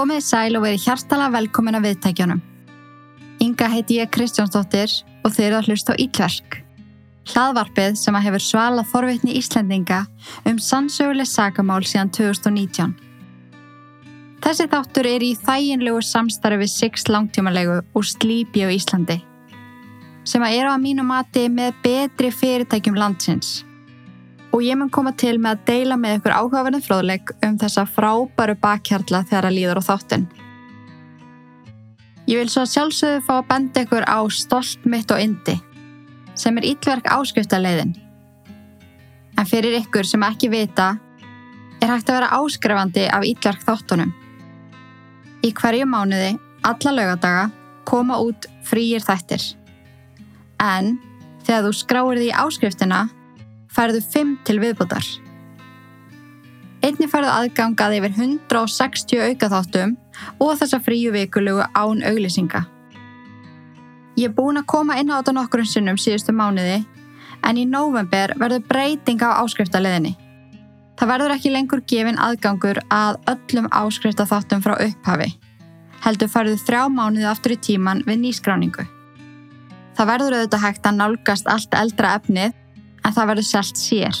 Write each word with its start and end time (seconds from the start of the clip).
Komið 0.00 0.22
sæl 0.24 0.56
og 0.56 0.62
verið 0.64 0.84
hjartala 0.86 1.26
velkomin 1.28 1.76
að 1.76 1.90
viðtækjunum. 1.90 2.38
Inga 3.44 3.66
heiti 3.68 3.98
ég 3.98 4.08
Kristjánsdóttir 4.08 4.94
og 5.20 5.34
þeir 5.34 5.50
eru 5.50 5.58
að 5.58 5.68
hlusta 5.68 5.92
á 5.92 6.00
Ítverk. 6.00 6.56
Hlaðvarpið 7.28 7.98
sem 8.00 8.16
að 8.16 8.24
hefur 8.30 8.44
svalað 8.46 8.88
forvitni 8.94 9.36
Íslendinga 9.36 9.98
um 10.48 10.56
sannsöguleg 10.56 11.28
sagamál 11.28 11.84
síðan 11.84 12.14
2019. 12.16 12.96
Þessi 14.40 14.70
þáttur 14.72 15.10
er 15.12 15.26
í 15.26 15.34
þæginlegu 15.36 16.00
samstarfi 16.08 16.62
við 16.62 16.72
Six 16.78 17.04
langtímalegu 17.12 17.82
og 17.84 18.08
Sleepy 18.14 18.64
á 18.64 18.72
Íslandi 18.72 19.20
sem 20.24 20.40
að 20.40 20.62
eru 20.62 20.72
að 20.72 20.84
mínu 20.86 21.04
mati 21.04 21.44
með 21.52 21.76
betri 21.84 22.32
fyrirtækjum 22.32 22.96
landsins. 22.96 23.58
Og 24.50 24.62
ég 24.66 24.78
mun 24.78 24.90
koma 24.90 25.12
til 25.14 25.36
með 25.38 25.56
að 25.56 25.66
deila 25.68 25.96
með 26.00 26.18
ykkur 26.18 26.34
áhugaverðin 26.34 26.84
fróðleg 26.84 27.32
um 27.46 27.58
þessa 27.60 27.84
frábæru 27.86 28.56
bakhjarla 28.58 29.22
þegar 29.28 29.46
að 29.46 29.56
líður 29.56 29.80
á 29.80 29.88
þáttun. 29.88 30.24
Ég 32.30 32.38
vil 32.40 32.50
svo 32.50 32.64
sjálfsögðu 32.66 33.22
fá 33.26 33.34
að 33.38 33.48
benda 33.50 33.84
ykkur 33.84 34.06
á 34.06 34.18
stolt 34.34 34.86
mitt 34.90 35.10
og 35.14 35.22
indi 35.22 35.56
sem 36.38 36.56
er 36.58 36.66
ítverk 36.70 37.06
áskriftaleiðin. 37.10 37.94
En 39.38 39.48
fyrir 39.48 39.78
ykkur 39.80 40.06
sem 40.08 40.22
ekki 40.26 40.50
vita 40.52 40.94
er 41.80 41.92
hægt 41.92 42.10
að 42.10 42.18
vera 42.18 42.32
áskrifandi 42.38 43.06
af 43.12 43.24
ítverk 43.26 43.62
þáttunum. 43.64 44.12
Í 45.46 45.52
hverju 45.56 45.86
mánuði, 45.88 46.34
alla 46.66 46.92
lögadaga, 46.92 47.46
koma 47.88 48.18
út 48.20 48.48
frýir 48.68 49.04
þættir. 49.04 49.44
En 50.60 50.98
þegar 51.46 51.66
þú 51.66 51.72
skráir 51.78 52.20
því 52.20 52.30
áskriftina 52.42 53.00
færðu 53.74 54.02
5 54.12 54.36
til 54.46 54.58
viðbútar. 54.62 55.06
Einni 56.80 57.08
færðu 57.12 57.30
aðgangað 57.34 57.98
yfir 57.98 58.14
160 58.16 59.24
aukaþáttum 59.28 59.96
og 60.40 60.54
þessa 60.60 60.80
fríu 60.80 61.12
vikulugu 61.12 61.66
án 61.76 62.00
auglýsinga. 62.08 62.64
Ég 64.16 64.30
er 64.30 64.34
búin 64.36 64.58
að 64.60 64.68
koma 64.72 64.96
inn 65.00 65.12
á 65.12 65.20
þetta 65.20 65.36
nokkur 65.36 65.66
sinnum 65.68 66.00
síðustu 66.00 66.32
mánuði 66.36 66.80
en 67.46 67.60
í 67.60 67.66
nóvember 67.68 68.34
verður 68.40 68.64
breyting 68.68 69.20
á 69.20 69.40
áskriftarleðinni. 69.44 70.16
Það 71.00 71.12
verður 71.12 71.34
ekki 71.36 71.52
lengur 71.52 71.80
gefin 71.88 72.18
aðgangur 72.20 72.80
að 72.92 73.20
öllum 73.32 73.68
áskriftaþáttum 73.72 74.64
frá 74.64 74.74
upphafi. 74.76 75.30
Heldur 76.04 76.28
færðu 76.32 76.56
þrjá 76.64 76.82
mánuði 76.92 77.28
aftur 77.28 77.54
í 77.54 77.60
tíman 77.60 78.02
við 78.08 78.20
nýskráningu. 78.24 78.84
Það 79.96 80.10
verður 80.12 80.36
auðvitað 80.38 80.64
hægt 80.64 80.88
að 80.88 80.98
nálgast 80.98 81.48
allt 81.48 81.76
eldra 81.76 82.14
efnið 82.18 82.56
en 83.04 83.16
það 83.16 83.32
verður 83.32 83.48
selt 83.48 83.80
sér. 83.80 84.20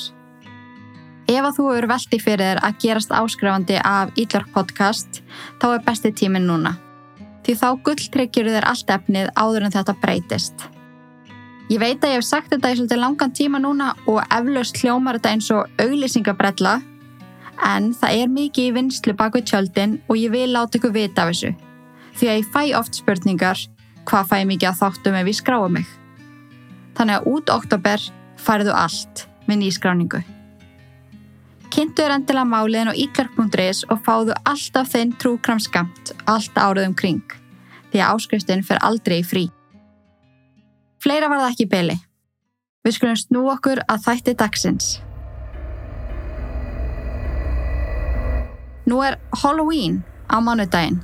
Ef 1.30 1.46
að 1.46 1.56
þú 1.60 1.66
eru 1.76 1.88
veldi 1.92 2.18
fyrir 2.18 2.42
þér 2.42 2.60
að 2.66 2.78
gerast 2.82 3.12
áskrifandi 3.14 3.76
af 3.86 4.10
Ídlark 4.18 4.50
podcast 4.54 5.20
þá 5.62 5.66
er 5.76 5.84
besti 5.86 6.10
tímin 6.10 6.48
núna. 6.48 6.74
Því 7.46 7.54
þá 7.60 7.68
gulltryggjur 7.86 8.50
þér 8.50 8.66
allt 8.66 8.90
efnið 8.90 9.30
áður 9.38 9.68
en 9.68 9.74
þetta 9.76 9.94
breytist. 10.02 10.66
Ég 11.70 11.78
veit 11.78 12.02
að 12.02 12.16
ég 12.16 12.18
hef 12.18 12.26
sagt 12.26 12.50
þetta 12.50 12.72
í 12.72 12.78
svolítið 12.80 12.98
langan 12.98 13.34
tíma 13.36 13.60
núna 13.62 13.92
og 14.10 14.24
eflaust 14.26 14.80
hljómar 14.82 15.20
þetta 15.20 15.34
eins 15.36 15.50
og 15.54 15.68
auglýsingabrella 15.78 16.80
en 17.70 17.92
það 17.94 18.22
er 18.24 18.32
mikið 18.32 18.66
í 18.66 18.74
vinslu 18.74 19.14
baku 19.14 19.44
tjöldin 19.46 20.00
og 20.08 20.18
ég 20.18 20.32
vil 20.34 20.48
láta 20.50 20.80
ykkur 20.80 20.96
vita 20.96 21.22
af 21.22 21.30
þessu. 21.30 21.52
Því 22.18 22.26
að 22.32 22.40
ég 22.40 22.50
fæ 22.50 22.62
oft 22.80 22.98
spurningar 22.98 23.62
hvað 24.08 24.32
fæ 24.32 24.36
ég 24.40 24.48
mikið 24.50 24.72
að 24.72 24.80
þáttum 24.80 25.18
ef 25.20 25.30
ég 25.30 25.38
skráa 25.38 25.68
mig. 25.70 25.86
Þannig 26.98 27.20
að 27.20 27.28
út 27.30 27.52
oktober 27.54 28.10
færðu 28.40 28.74
allt 28.76 29.26
með 29.48 29.64
nýskráningu. 29.64 30.20
Kynntu 31.70 32.02
er 32.02 32.16
endilega 32.16 32.48
máliðin 32.50 32.90
á 32.90 32.94
íklark.is 32.98 33.84
og 33.92 34.00
fáðu 34.06 34.34
alltaf 34.48 34.90
þinn 34.90 35.12
trúkramskamt 35.22 36.14
allt 36.26 36.58
árið 36.58 36.88
um 36.90 36.96
kring 36.98 37.36
því 37.92 38.02
að 38.02 38.16
áskriftin 38.16 38.64
fer 38.66 38.80
aldrei 38.86 39.20
frí. 39.26 39.44
Fleira 41.00 41.30
var 41.30 41.42
það 41.42 41.52
ekki 41.54 41.68
byli. 41.70 41.96
Við 42.84 42.96
skulum 42.96 43.18
snú 43.18 43.44
okkur 43.52 43.82
að 43.86 44.04
þætti 44.06 44.34
dagsins. 44.40 44.90
Nú 48.90 49.00
er 49.06 49.18
Halloween 49.42 50.00
á 50.26 50.42
mánudaginn 50.42 50.98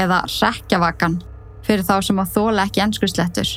eða 0.00 0.24
rekjavakan 0.26 1.20
fyrir 1.66 1.84
þá 1.86 1.96
sem 2.02 2.18
að 2.18 2.32
þóla 2.34 2.66
ekki 2.66 2.82
ennskurslettur. 2.82 3.50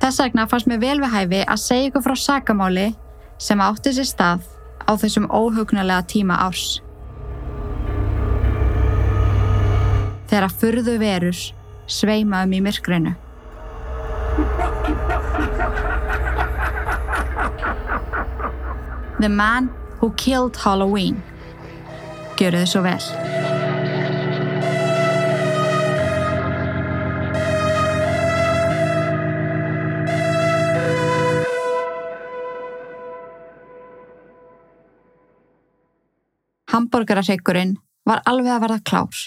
Þess 0.00 0.20
vegna 0.22 0.46
fannst 0.48 0.68
mér 0.70 0.80
vel 0.80 0.98
við 1.02 1.12
hæfi 1.12 1.40
að 1.44 1.60
segja 1.60 1.88
ykkur 1.90 2.04
frá 2.06 2.14
sakamáli 2.16 2.86
sem 3.40 3.60
átti 3.60 3.92
sér 3.92 4.08
stað 4.08 4.46
á 4.88 4.92
þessum 4.96 5.26
óhugnulega 5.28 6.06
tíma 6.08 6.38
árs. 6.40 6.80
Þegar 10.30 10.46
að 10.46 10.56
furðu 10.62 10.94
verur 11.02 11.42
sveima 11.90 12.44
um 12.46 12.54
í 12.56 12.62
myrkrinu. 12.64 13.16
The 19.20 19.28
Man 19.28 19.68
Who 20.00 20.14
Killed 20.16 20.56
Halloween. 20.64 21.20
Gjöru 22.40 22.64
þið 22.64 22.72
svo 22.72 22.86
vel. 22.86 23.39
Hamburgerarhygurinn 36.90 37.76
var 38.02 38.18
alveg 38.26 38.50
að 38.50 38.62
verða 38.64 38.78
klár. 38.82 39.18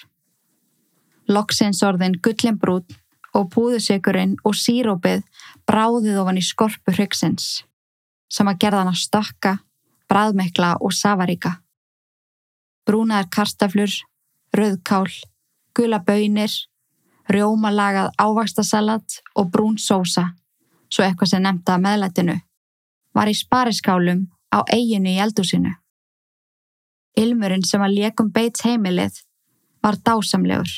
Loksins 1.31 1.79
orðin 1.87 2.17
gullin 2.19 2.57
brún 2.59 2.95
og 3.33 3.45
púðusykurinn 3.53 4.33
og 4.43 4.57
sírópið 4.59 5.21
bráðið 5.63 6.17
ofan 6.19 6.41
í 6.41 6.43
skorpu 6.43 6.91
hrygsins 6.91 7.63
sem 8.27 8.49
að 8.51 8.59
gerða 8.59 8.81
hann 8.81 8.91
að 8.91 8.99
stakka, 8.99 9.53
bræðmekla 10.11 10.73
og 10.83 10.91
safaríka. 10.91 11.53
Brúnaðar 12.83 13.29
kartaflur, 13.31 13.93
rauðkál, 14.51 15.13
gula 15.77 16.01
bönir, 16.03 16.51
rjómalagað 17.31 18.09
ávaxtasalat 18.19 19.21
og 19.37 19.53
brún 19.53 19.77
sósa, 19.79 20.33
svo 20.91 21.05
eitthvað 21.05 21.31
sem 21.31 21.45
nefnda 21.45 21.77
meðlætinu, 21.79 22.35
var 23.15 23.31
í 23.31 23.37
spariskálum 23.37 24.25
á 24.51 24.65
eiginu 24.67 25.13
í 25.13 25.21
eldúsinu. 25.23 25.77
Ilmurinn 27.19 27.65
sem 27.67 27.81
að 27.83 27.97
lékum 27.99 28.31
beits 28.33 28.65
heimilið 28.65 29.19
var 29.83 29.99
dásamlegur 30.01 30.71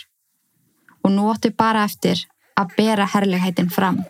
og 1.06 1.12
nú 1.14 1.28
ótti 1.32 1.52
bara 1.54 1.86
eftir 1.86 2.26
að 2.60 2.74
bera 2.78 3.06
herligheitin 3.14 3.70
fram. 3.70 4.02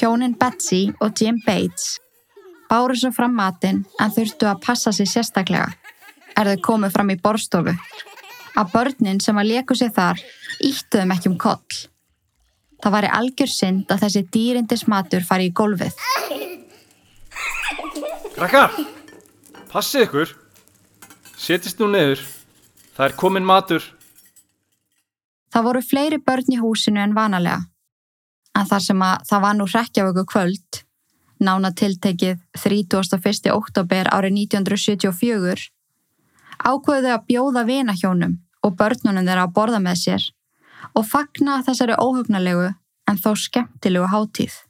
Hjónin 0.00 0.38
Betsy 0.40 0.86
og 1.04 1.12
Jim 1.20 1.42
Bates 1.46 1.98
báru 2.70 2.96
svo 2.96 3.10
fram 3.12 3.34
matinn 3.36 3.82
en 4.00 4.12
þurftu 4.14 4.48
að 4.48 4.62
passa 4.64 4.92
sér 4.96 5.10
sérstaklega 5.10 5.68
er 6.38 6.48
þau 6.48 6.62
komið 6.70 6.94
fram 6.94 7.10
í 7.12 7.18
borstofu. 7.20 7.74
Að 8.56 8.70
börnin 8.72 9.20
sem 9.20 9.38
að 9.38 9.50
leku 9.52 9.76
sér 9.76 9.92
þar 9.94 10.22
íttuðum 10.64 11.12
ekki 11.14 11.30
um 11.30 11.36
koll. 11.38 11.80
Það 12.80 12.94
var 12.94 13.06
í 13.06 13.12
algjör 13.18 13.52
synd 13.52 13.92
að 13.92 14.06
þessi 14.06 14.22
dýrindis 14.32 14.86
matur 14.88 15.26
fari 15.26 15.50
í 15.50 15.54
gólfið. 15.54 15.92
Krakkar, 18.40 18.72
passið 19.68 20.06
ykkur. 20.06 20.30
Setist 21.36 21.76
nú 21.76 21.90
neður. 21.92 22.22
Það 22.96 23.04
er 23.04 23.14
komin 23.20 23.44
matur. 23.44 23.84
Það 25.52 25.66
voru 25.66 25.82
fleiri 25.84 26.18
börn 26.24 26.48
í 26.56 26.60
húsinu 26.62 27.02
en 27.02 27.12
vanalega. 27.12 27.66
En 28.56 28.70
þar 28.72 28.86
sem 28.86 29.04
að 29.04 29.28
það 29.28 29.44
var 29.44 29.58
nú 29.58 29.68
hrekkjavöku 29.68 30.26
kvöld, 30.32 30.80
nána 31.36 31.74
tiltekið 31.76 32.40
31. 32.56 33.52
oktober 33.52 34.08
árið 34.08 34.38
1974, 34.46 35.68
ákveðu 36.64 37.06
þau 37.10 37.14
að 37.18 37.28
bjóða 37.28 37.68
vinahjónum 37.68 38.36
og 38.64 38.76
börnunum 38.80 39.28
þeirra 39.28 39.48
að 39.50 39.56
borða 39.60 39.84
með 39.84 40.04
sér 40.06 40.30
og 40.96 41.10
fagna 41.12 41.60
þessari 41.68 42.00
óhugnalegu 42.00 42.70
en 43.04 43.20
þó 43.20 43.34
skemmtilegu 43.36 44.08
hátíð. 44.08 44.62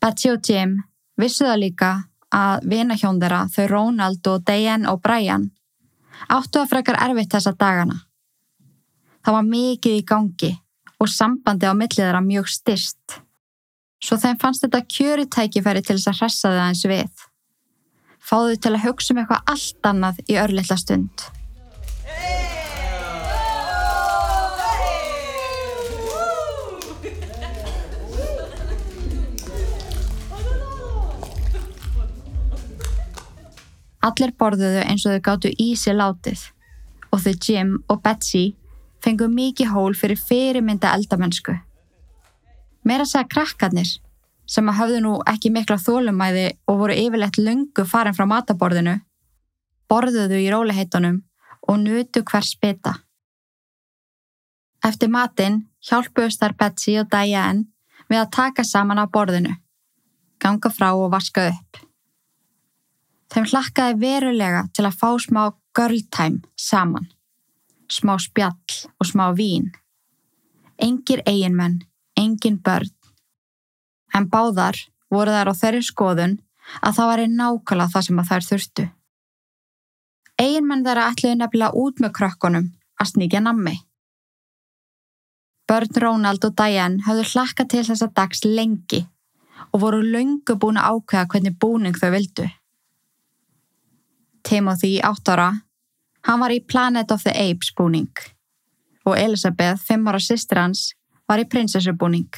Betsy 0.00 0.32
og 0.32 0.40
Jim 0.48 0.80
vissu 1.20 1.46
það 1.46 1.62
líka 1.64 1.90
að 2.30 2.66
vinahjón 2.70 3.18
þeirra, 3.20 3.40
þau 3.50 3.66
Ronald 3.70 4.30
og 4.30 4.44
Diane 4.46 4.90
og 4.90 5.00
Brian, 5.02 5.48
áttu 6.28 6.60
að 6.60 6.70
frekar 6.74 7.00
erfitt 7.02 7.32
þessa 7.34 7.54
dagana. 7.58 7.98
Það 9.24 9.36
var 9.36 9.48
mikið 9.48 9.96
í 9.98 10.04
gangi 10.06 10.52
og 11.00 11.10
sambandi 11.10 11.68
á 11.68 11.74
millið 11.76 12.04
þeirra 12.04 12.22
mjög 12.24 12.52
styrst. 12.52 13.18
Svo 14.00 14.16
þeim 14.20 14.38
fannst 14.40 14.64
þetta 14.64 14.84
kjöri 14.88 15.26
tækifæri 15.28 15.82
til 15.84 15.98
þess 15.98 16.12
að 16.12 16.22
hressa 16.22 16.52
þau 16.52 16.60
aðeins 16.60 16.86
við. 16.88 17.26
Fáðu 18.20 18.56
til 18.56 18.72
að 18.76 18.84
hugsa 18.86 19.12
um 19.14 19.20
eitthvað 19.20 19.52
allt 19.52 19.90
annað 19.90 20.24
í 20.28 20.38
örlittla 20.40 20.78
stund. 20.80 21.26
Allir 34.00 34.32
borðuðu 34.40 34.84
eins 34.86 35.04
og 35.04 35.16
þau 35.16 35.24
gáttu 35.28 35.50
í 35.60 35.74
sig 35.76 35.96
látið 35.96 36.46
og 37.10 37.20
þau 37.24 37.34
Jim 37.34 37.72
og 37.90 38.00
Betsy 38.04 38.44
fengu 39.04 39.28
mikið 39.28 39.72
hól 39.74 39.96
fyrir 39.96 40.20
fyrirmynda 40.20 40.92
eldamennsku. 40.96 41.56
Meira 42.84 43.04
segja 43.04 43.28
krakkarnir 43.28 43.90
sem 44.50 44.68
að 44.70 44.78
höfðu 44.80 45.00
nú 45.04 45.12
ekki 45.30 45.52
mikla 45.52 45.76
þólumæði 45.78 46.46
og 46.70 46.80
voru 46.80 46.96
yfirlegt 46.96 47.38
lungu 47.38 47.84
farin 47.86 48.16
frá 48.16 48.26
mataborðinu, 48.26 48.96
borðuðu 49.90 50.40
í 50.40 50.48
róliheitunum 50.50 51.20
og 51.68 51.82
nutu 51.84 52.24
hver 52.24 52.46
spita. 52.46 52.96
Eftir 54.86 55.12
matinn 55.12 55.66
hjálpuðust 55.84 56.40
þær 56.40 56.56
Betsy 56.56 56.96
og 57.02 57.12
Diane 57.12 57.68
við 58.08 58.22
að 58.22 58.32
taka 58.34 58.64
saman 58.64 58.98
á 58.98 59.06
borðinu, 59.06 59.52
ganga 60.40 60.72
frá 60.72 60.90
og 60.96 61.12
vaska 61.12 61.50
upp. 61.52 61.89
Þeim 63.30 63.46
hlakkaði 63.46 63.98
verulega 64.00 64.64
til 64.74 64.86
að 64.88 64.96
fá 64.98 65.10
smá 65.22 65.42
girl 65.76 66.00
time 66.10 66.42
saman, 66.58 67.06
smá 67.86 68.16
spjall 68.18 68.78
og 68.98 69.06
smá 69.06 69.28
vín. 69.38 69.70
Engir 70.80 71.22
eiginmenn, 71.28 71.82
engin 72.18 72.58
börn, 72.64 72.90
en 74.14 74.26
báðar 74.32 74.78
voru 75.10 75.34
þær 75.34 75.52
á 75.52 75.54
þeirri 75.60 75.84
skoðun 75.86 76.38
að 76.80 76.96
það 76.96 77.10
var 77.10 77.22
í 77.22 77.28
nákvæmlega 77.34 77.92
það 77.94 78.06
sem 78.06 78.20
að 78.22 78.30
þær 78.30 78.48
þurftu. 78.48 78.88
Eiginmenn 80.40 80.84
þeirra 80.86 81.06
ætluði 81.12 81.38
nefnilega 81.38 81.84
út 81.84 82.02
með 82.02 82.14
krökkunum 82.18 82.68
að 83.00 83.10
sníkja 83.12 83.42
nammi. 83.44 83.76
Börn 85.70 86.00
Rónald 86.02 86.44
og 86.48 86.56
Diane 86.58 87.04
höfðu 87.06 87.28
hlakka 87.30 87.66
til 87.70 87.84
þessa 87.86 88.08
dags 88.10 88.42
lengi 88.42 89.04
og 89.70 89.84
voru 89.84 90.00
löngu 90.02 90.56
búin 90.58 90.80
að 90.80 90.96
ákveða 90.96 91.28
hvernig 91.30 91.58
búning 91.62 91.98
þau 91.98 92.10
vildu. 92.16 92.46
Timothy, 94.42 95.00
8 95.02 95.32
ára, 95.32 95.50
hann 96.26 96.40
var 96.40 96.52
í 96.54 96.60
Planet 96.66 97.10
of 97.10 97.24
the 97.24 97.34
Apes 97.34 97.72
búning 97.76 98.12
og 99.06 99.16
Elisabeth, 99.16 99.80
5 99.88 100.08
ára 100.10 100.20
sýstir 100.20 100.60
hans, 100.60 100.92
var 101.28 101.40
í 101.40 101.46
prinsessubúning. 101.48 102.28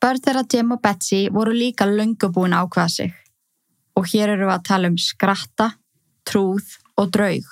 Börn 0.00 0.20
þeirra 0.24 0.44
Jim 0.48 0.70
og 0.72 0.80
Betsy 0.80 1.26
voru 1.32 1.52
líka 1.52 1.84
löngu 1.88 2.30
búin 2.32 2.54
að 2.56 2.68
ákveða 2.68 2.92
sig 2.94 3.16
og 3.98 4.06
hér 4.12 4.32
eru 4.32 4.46
við 4.46 4.54
að 4.54 4.66
tala 4.68 4.88
um 4.88 4.96
skratta, 4.96 5.66
trúð 6.24 6.76
og 6.96 7.10
draug. 7.12 7.48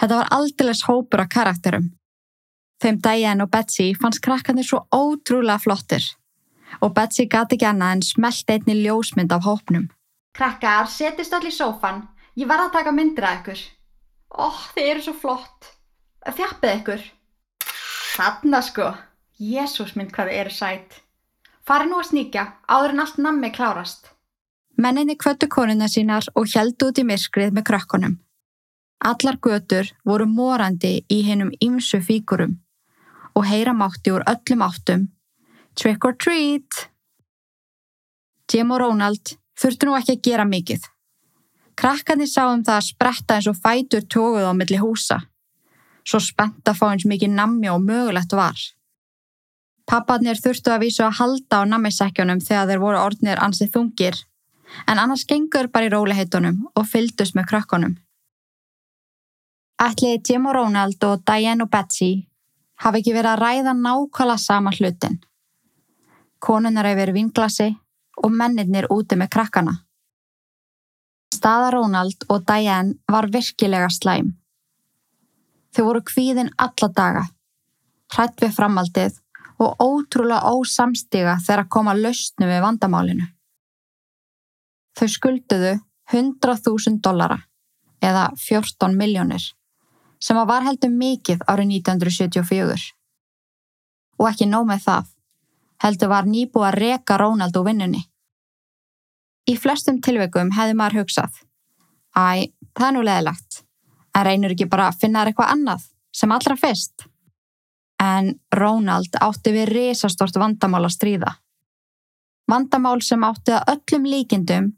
Þetta 0.00 0.18
var 0.18 0.32
aldeilis 0.34 0.82
hópur 0.88 1.22
af 1.22 1.30
karakterum. 1.32 1.92
Þeim 2.82 2.98
Diane 3.00 3.46
og 3.46 3.52
Betsy 3.54 3.92
fannst 3.96 4.20
krakkarnir 4.24 4.66
svo 4.66 4.82
ótrúlega 4.92 5.62
flottir 5.62 6.04
og 6.82 6.92
Betsy 6.96 7.28
gati 7.30 7.56
ekki 7.56 7.68
annað 7.70 7.96
en 7.96 8.02
smelt 8.04 8.50
einni 8.50 8.74
ljósmynd 8.82 9.32
af 9.32 9.46
hópnum. 9.46 9.86
Krakkar, 10.34 10.88
setist 10.90 11.34
allir 11.36 11.52
í 11.52 11.54
sófan. 11.54 12.02
Ég 12.34 12.48
verða 12.50 12.68
að 12.68 12.76
taka 12.78 12.92
myndir 12.94 13.26
af 13.28 13.40
ykkur. 13.40 13.60
Ó, 14.34 14.50
þið 14.74 14.90
eru 14.90 15.04
svo 15.04 15.14
flott. 15.20 15.68
Þjappið 16.26 16.74
ykkur. 16.80 17.04
Þarna 18.14 18.62
sko. 18.66 18.88
Jésús 19.38 19.94
mynd 19.94 20.10
hvað 20.14 20.32
þið 20.32 20.40
eru 20.40 20.54
sætt. 20.54 20.98
Fari 21.64 21.86
nú 21.88 22.00
að 22.00 22.10
sníkja, 22.10 22.44
áður 22.66 22.94
en 22.94 23.04
allt 23.04 23.22
nammi 23.22 23.50
klárast. 23.54 24.10
Menninni 24.76 25.14
kvöttu 25.16 25.46
konuna 25.48 25.86
sínar 25.88 26.26
og 26.34 26.50
heldu 26.50 26.90
út 26.90 26.98
í 26.98 27.06
myrkrið 27.06 27.54
með 27.54 27.66
krökkunum. 27.70 28.18
Allar 29.04 29.38
götur 29.38 29.90
voru 30.04 30.26
morandi 30.26 30.96
í 31.12 31.20
hennum 31.26 31.52
ýmsu 31.62 32.00
fíkurum 32.02 32.56
og 33.34 33.46
heyra 33.50 33.74
mátti 33.76 34.12
úr 34.14 34.24
öllum 34.30 34.62
áttum 34.64 35.08
Trick 35.74 36.04
or 36.06 36.14
treat! 36.14 36.88
Jim 38.50 38.70
og 38.70 38.80
Ronald 38.80 39.34
þurftu 39.60 39.88
nú 39.88 39.96
ekki 39.98 40.16
að 40.16 40.24
gera 40.28 40.46
mikið. 40.48 40.88
Krakkarnir 41.74 42.30
sáum 42.30 42.62
það 42.66 42.78
að 42.78 42.88
spretta 42.88 43.36
eins 43.36 43.48
og 43.50 43.58
fætur 43.58 44.04
tóguð 44.06 44.46
á 44.46 44.52
milli 44.54 44.78
húsa. 44.78 45.18
Svo 46.04 46.20
spennt 46.20 46.68
að 46.68 46.78
fá 46.78 46.86
eins 46.92 47.06
mikið 47.08 47.34
nammi 47.34 47.70
og 47.72 47.82
mögulegt 47.82 48.36
var. 48.36 48.58
Papparnir 49.88 50.38
þurftu 50.40 50.72
að 50.72 50.86
vísu 50.86 51.02
að 51.04 51.18
halda 51.18 51.60
á 51.60 51.62
nammisekkjónum 51.68 52.40
þegar 52.44 52.70
þeir 52.70 52.80
voru 52.80 53.00
orðnir 53.00 53.42
ansið 53.42 53.72
þungir, 53.74 54.16
en 54.88 55.00
annars 55.00 55.26
gengur 55.28 55.68
bara 55.72 55.88
í 55.88 55.92
róliheitunum 55.92 56.62
og 56.72 56.88
fyldust 56.88 57.36
með 57.36 57.50
krökkunum. 57.50 57.98
Ætliði 59.84 60.22
Jim 60.30 60.46
og 60.48 60.54
Ronald 60.56 61.04
og 61.04 61.24
Diane 61.26 61.66
og 61.66 61.70
Betsy 61.72 62.12
hafi 62.80 63.02
ekki 63.02 63.14
verið 63.16 63.32
að 63.34 63.42
ræða 63.42 63.74
nákvæmlega 63.76 64.40
sama 64.40 64.72
hlutin. 64.72 65.18
Konunar 66.40 66.86
hefur 66.88 67.02
verið 67.02 67.18
vinglasi 67.18 67.68
og 68.24 68.32
mennirnir 68.32 68.88
úti 68.92 69.18
með 69.20 69.32
krakkana. 69.36 69.74
Staða 71.34 71.70
Ronald 71.74 72.24
og 72.32 72.44
Diane 72.48 72.96
var 73.10 73.28
virkilega 73.32 73.90
slæm. 73.92 74.32
Þau 75.74 75.84
voru 75.88 76.02
kvíðin 76.06 76.52
alla 76.64 76.88
daga, 76.96 77.24
hrætt 78.14 78.40
við 78.42 78.54
framaldið 78.56 79.18
og 79.62 79.82
ótrúlega 79.82 80.52
ósamstiga 80.54 81.34
þegar 81.42 81.64
að 81.64 81.72
koma 81.76 81.94
lausnu 81.98 82.48
við 82.48 82.62
vandamálinu. 82.64 83.26
Þau 84.94 85.08
skulduðu 85.10 85.74
100.000 86.12 87.00
dollara 87.02 87.40
eða 88.04 88.28
14 88.38 88.96
miljónir 88.96 89.50
sem 90.24 90.38
var 90.48 90.64
heldur 90.64 90.92
mikið 90.92 91.42
árið 91.50 91.74
1974. 91.80 92.84
Og 94.20 94.28
ekki 94.30 94.46
nóg 94.48 94.68
með 94.68 94.84
það, 94.86 95.08
heldur 95.84 96.12
var 96.12 96.28
nýbúið 96.30 96.68
að 96.68 96.78
reka 96.78 97.16
Rónald 97.20 97.56
úr 97.58 97.66
vinnunni. 97.68 98.04
Í 99.44 99.56
flestum 99.60 100.00
tilveikum 100.00 100.54
hefði 100.56 100.76
maður 100.78 101.02
hugsað, 101.02 101.34
æ, 102.16 102.48
það 102.72 102.86
er 102.86 102.94
nú 102.96 103.02
leðilegt, 103.04 103.58
en 104.16 104.24
reynur 104.24 104.54
ekki 104.54 104.68
bara 104.72 104.88
að 104.88 105.02
finna 105.02 105.24
eitthvað 105.26 105.52
annað 105.52 105.88
sem 106.14 106.32
allra 106.32 106.56
fyrst. 106.56 107.06
En 108.00 108.34
Rónald 108.54 109.16
átti 109.20 109.52
við 109.54 109.70
risastort 109.72 110.36
vandamál 110.40 110.84
að 110.86 110.94
stríða. 110.96 111.34
Vandamál 112.50 113.00
sem 113.02 113.24
átti 113.24 113.54
að 113.56 113.70
öllum 113.74 114.08
líkindum 114.08 114.72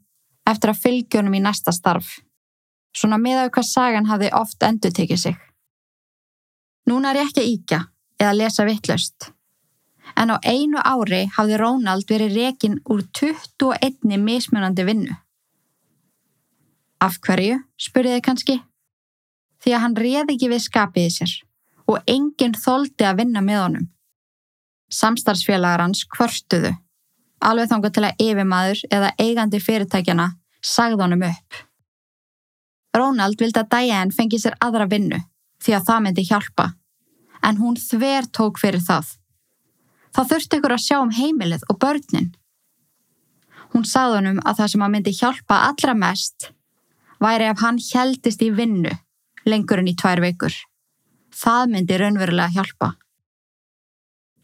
eftir 0.47 0.71
að 0.71 0.83
fylgjónum 0.83 1.35
í 1.35 1.43
næsta 1.43 1.73
starf. 1.75 2.17
Svona 2.95 3.19
miðað 3.21 3.51
hvað 3.55 3.67
sagan 3.69 4.07
hafði 4.09 4.31
oft 4.35 4.63
endur 4.63 4.93
tekið 4.95 5.23
sig. 5.23 5.39
Núna 6.87 7.11
er 7.11 7.21
ég 7.21 7.31
ekki 7.31 7.43
að 7.43 7.51
íkja 7.51 7.81
eða 8.19 8.37
lesa 8.37 8.65
vittlust. 8.67 9.31
En 10.15 10.31
á 10.33 10.37
einu 10.45 10.79
ári 10.81 11.25
hafði 11.35 11.57
Rónald 11.61 12.07
verið 12.09 12.37
rekin 12.37 12.79
úr 12.85 13.03
21 13.19 14.17
mismunandi 14.23 14.85
vinnu. 14.87 15.17
Af 17.03 17.19
hverju, 17.21 17.59
spurðið 17.77 18.23
kannski? 18.25 18.55
Því 19.61 19.73
að 19.73 19.83
hann 19.83 19.99
reði 19.99 20.33
ekki 20.33 20.49
við 20.49 20.63
skapiði 20.65 21.13
sér 21.13 21.35
og 21.87 22.09
enginn 22.09 22.55
þóldi 22.57 23.05
að 23.07 23.21
vinna 23.21 23.43
með 23.43 23.61
honum. 23.61 23.85
Samstarfsfélagar 24.91 25.83
hans 25.83 26.03
kvörtuðu, 26.09 26.73
alveg 27.43 27.69
þángu 27.71 27.91
til 27.93 28.03
að 28.07 28.23
yfirmaður 28.23 28.81
eða 28.91 29.13
eigandi 29.21 29.61
fyrirtækjana 29.63 30.27
sagði 30.63 31.03
honum 31.03 31.25
upp. 31.27 31.61
Rónald 32.97 33.39
vildi 33.39 33.61
að 33.61 33.71
Diane 33.75 34.15
fengi 34.15 34.39
sér 34.41 34.57
aðra 34.63 34.87
vinnu 34.89 35.19
því 35.63 35.75
að 35.77 35.87
það 35.89 36.03
myndi 36.05 36.25
hjálpa, 36.27 36.67
en 37.43 37.59
hún 37.61 37.77
þver 37.81 38.29
tók 38.33 38.59
fyrir 38.61 38.83
það. 38.83 39.13
Það 40.15 40.29
þurfti 40.31 40.59
ykkur 40.59 40.75
að 40.75 40.83
sjá 40.83 40.97
um 40.99 41.13
heimilið 41.13 41.65
og 41.71 41.79
börnin. 41.81 42.29
Hún 43.73 43.83
sagði 43.85 44.21
honum 44.21 44.39
að 44.45 44.61
það 44.61 44.71
sem 44.73 44.85
að 44.85 44.93
myndi 44.93 45.13
hjálpa 45.17 45.59
allra 45.67 45.97
mest 45.97 46.51
væri 47.23 47.49
ef 47.49 47.61
hann 47.63 47.79
heldist 47.81 48.43
í 48.45 48.51
vinnu 48.53 48.93
lengur 49.47 49.81
en 49.81 49.91
í 49.91 49.95
tvær 49.97 50.21
veikur. 50.23 50.53
Það 51.33 51.73
myndi 51.73 51.99
raunverulega 51.99 52.53
hjálpa. 52.55 52.93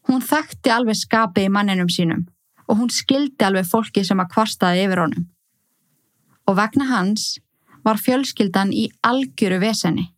Hún 0.07 0.23
þekkti 0.23 0.71
alveg 0.73 0.99
skapið 0.99 1.47
í 1.47 1.53
manninum 1.53 1.91
sínum 1.91 2.25
og 2.67 2.79
hún 2.79 2.91
skildi 2.91 3.45
alveg 3.45 3.67
fólki 3.67 4.03
sem 4.07 4.19
að 4.19 4.31
kvarstaði 4.35 4.85
yfir 4.87 5.03
honum. 5.03 5.27
Og 6.47 6.57
vegna 6.59 6.89
hans 6.89 7.37
var 7.83 7.99
fjölskyldan 7.99 8.71
í 8.75 8.89
algjöru 9.03 9.59
veseni. 9.63 10.09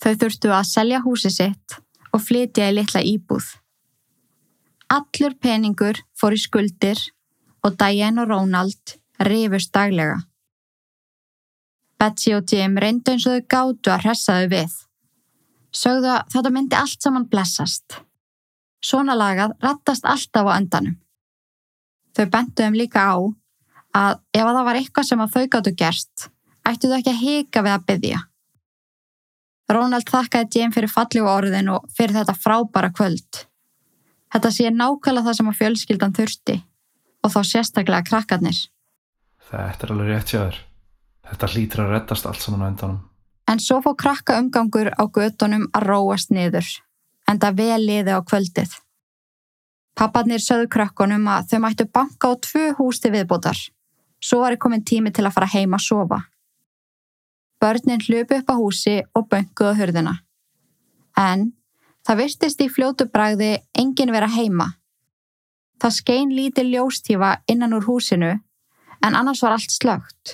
Þau 0.00 0.12
þurftu 0.22 0.52
að 0.56 0.68
selja 0.68 1.00
húsi 1.04 1.32
sitt 1.32 1.76
og 2.10 2.22
flytja 2.24 2.70
í 2.70 2.76
litla 2.78 3.02
íbúð. 3.04 3.59
Allur 4.90 5.36
peningur 5.38 6.00
fór 6.18 6.34
í 6.34 6.40
skuldir 6.42 6.98
og 7.62 7.76
Diane 7.78 8.24
og 8.24 8.32
Ronald 8.32 8.96
rifust 9.22 9.70
daglega. 9.74 10.16
Betsy 12.00 12.32
og 12.34 12.48
Jim 12.48 12.78
reyndu 12.80 13.12
eins 13.12 13.26
og 13.28 13.36
þau 13.36 13.46
gáttu 13.54 13.92
að 13.92 14.06
hressa 14.06 14.38
þau 14.38 14.48
við. 14.54 14.78
Sögðu 15.70 16.10
að 16.14 16.32
þetta 16.32 16.52
myndi 16.54 16.78
allt 16.78 17.04
saman 17.04 17.26
blessast. 17.30 18.00
Svona 18.80 19.14
lagað 19.14 19.54
rattast 19.62 20.08
alltaf 20.08 20.48
á 20.48 20.52
endanum. 20.56 20.96
Þau 22.16 22.26
bentuðum 22.32 22.78
líka 22.80 23.04
á 23.04 23.16
að 24.00 24.16
ef 24.32 24.42
að 24.46 24.56
það 24.56 24.66
var 24.70 24.80
eitthvað 24.80 25.08
sem 25.10 25.22
að 25.22 25.36
þau 25.36 25.46
gáttu 25.52 25.74
gerst, 25.76 26.26
ættu 26.66 26.90
þau 26.90 26.96
ekki 26.98 27.12
að 27.12 27.22
hika 27.22 27.62
við 27.66 27.76
að 27.76 27.86
byggja. 27.92 28.20
Ronald 29.70 30.10
þakkaði 30.10 30.50
Jim 30.56 30.74
fyrir 30.74 30.90
fallegu 30.90 31.30
orðin 31.30 31.70
og 31.76 31.86
fyrir 31.94 32.16
þetta 32.16 32.34
frábæra 32.34 32.90
kvöld. 32.90 33.44
Þetta 34.30 34.50
sé 34.54 34.70
nákvæmlega 34.70 35.26
það 35.26 35.38
sem 35.38 35.50
að 35.50 35.60
fjölskyldan 35.60 36.16
þurfti 36.16 36.56
og 37.20 37.32
þá 37.34 37.40
sérstaklega 37.46 38.06
krakkarnir. 38.06 38.58
Þetta 39.50 39.86
er 39.86 39.94
alveg 39.94 40.10
rétt 40.12 40.32
hjá 40.32 40.40
þér. 40.40 40.60
Þetta 41.30 41.48
hlýtur 41.54 41.82
að 41.84 41.90
reddast 41.94 42.26
allt 42.26 42.44
saman 42.44 42.62
á 42.62 42.70
endanum. 42.70 43.00
En 43.50 43.58
svo 43.58 43.80
fór 43.82 43.96
krakka 43.98 44.38
umgangur 44.38 44.92
á 44.94 45.02
götunum 45.10 45.66
að 45.74 45.86
róast 45.90 46.30
niður, 46.30 46.66
en 47.26 47.40
það 47.42 47.58
vel 47.58 47.80
liði 47.82 48.14
á 48.14 48.20
kvöldið. 48.22 48.76
Papparnir 49.98 50.42
sögðu 50.42 50.68
krakkonum 50.70 51.26
að 51.28 51.50
þau 51.50 51.60
mættu 51.64 51.86
banka 51.90 52.30
á 52.30 52.34
tvö 52.46 52.66
hús 52.78 53.02
til 53.02 53.10
viðbótar. 53.14 53.58
Svo 54.22 54.42
var 54.44 54.56
komin 54.56 54.84
tími 54.86 55.10
til 55.10 55.26
að 55.26 55.34
fara 55.34 55.50
heima 55.50 55.80
að 55.80 55.86
sofa. 55.88 56.20
Börnin 57.60 58.00
hlupu 58.06 58.38
upp 58.38 58.52
á 58.52 58.56
húsi 58.56 58.96
og 59.14 59.26
bönguðu 59.28 59.74
hurðina. 59.80 60.14
En 61.18 61.50
það 62.10 62.18
virtist 62.24 62.62
í 62.64 62.66
fljótu 62.66 63.06
bragði 63.06 63.52
engin 63.78 64.10
vera 64.10 64.26
heima. 64.26 64.72
Það 65.78 65.92
skein 65.94 66.30
lítið 66.34 66.72
ljóstífa 66.74 67.28
innan 67.46 67.76
úr 67.76 67.84
húsinu 67.86 68.32
en 69.06 69.14
annars 69.14 69.42
var 69.44 69.54
allt 69.54 69.70
slögt. 69.70 70.32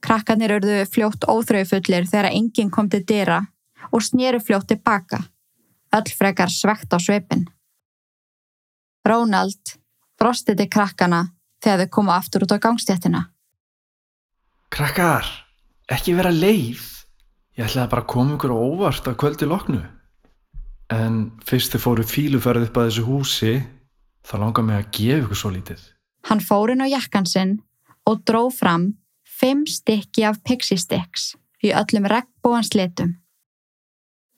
Krakkarnir 0.00 0.54
örðu 0.56 0.78
fljótt 0.88 1.26
óþröufullir 1.28 2.06
þegar 2.08 2.30
enginn 2.30 2.70
kom 2.72 2.88
til 2.88 3.02
dyra 3.04 3.42
og 3.92 4.00
snýru 4.00 4.40
fljótt 4.40 4.70
tilbaka, 4.72 5.18
öll 5.92 6.12
frekar 6.16 6.48
svegt 6.48 6.96
á 6.96 6.98
sveipin. 7.04 7.44
Rónald 9.04 9.76
brosti 10.16 10.56
til 10.56 10.70
krakkana 10.72 11.34
þegar 11.60 11.84
þau 11.84 11.92
komu 11.98 12.14
aftur 12.16 12.46
út 12.46 12.56
á 12.56 12.64
gangstéttina. 12.64 13.26
Krakkar, 14.72 15.28
ekki 15.92 16.16
vera 16.16 16.32
leið. 16.32 16.80
Ég 17.60 17.68
ætlaði 17.68 17.92
bara 17.92 18.06
að 18.06 18.10
koma 18.14 18.38
ykkur 18.38 18.56
á 18.56 18.58
óvart 18.58 19.12
að 19.12 19.20
kvöldi 19.20 19.52
loknu. 19.52 19.84
En 20.92 21.32
fyrst 21.42 21.74
þið 21.74 21.82
fóru 21.82 22.06
fíluferð 22.06 22.68
upp 22.68 22.78
að 22.78 22.88
þessu 22.90 23.04
húsi, 23.06 23.54
þá 24.26 24.34
langar 24.42 24.66
mig 24.66 24.78
að 24.78 24.90
gefa 24.98 25.22
ykkur 25.24 25.40
svo 25.40 25.50
lítið. 25.54 25.82
Hann 26.30 26.42
fór 26.42 26.72
inn 26.74 26.82
á 26.82 26.88
jakkan 26.90 27.26
sinn 27.26 27.58
og 28.06 28.22
dró 28.26 28.46
fram 28.54 28.92
fimm 29.26 29.66
stykki 29.66 30.24
af 30.26 30.40
pixie 30.46 30.78
sticks 30.78 31.34
í 31.62 31.72
öllum 31.74 32.06
regnbúans 32.10 32.72
litum. 32.78 33.16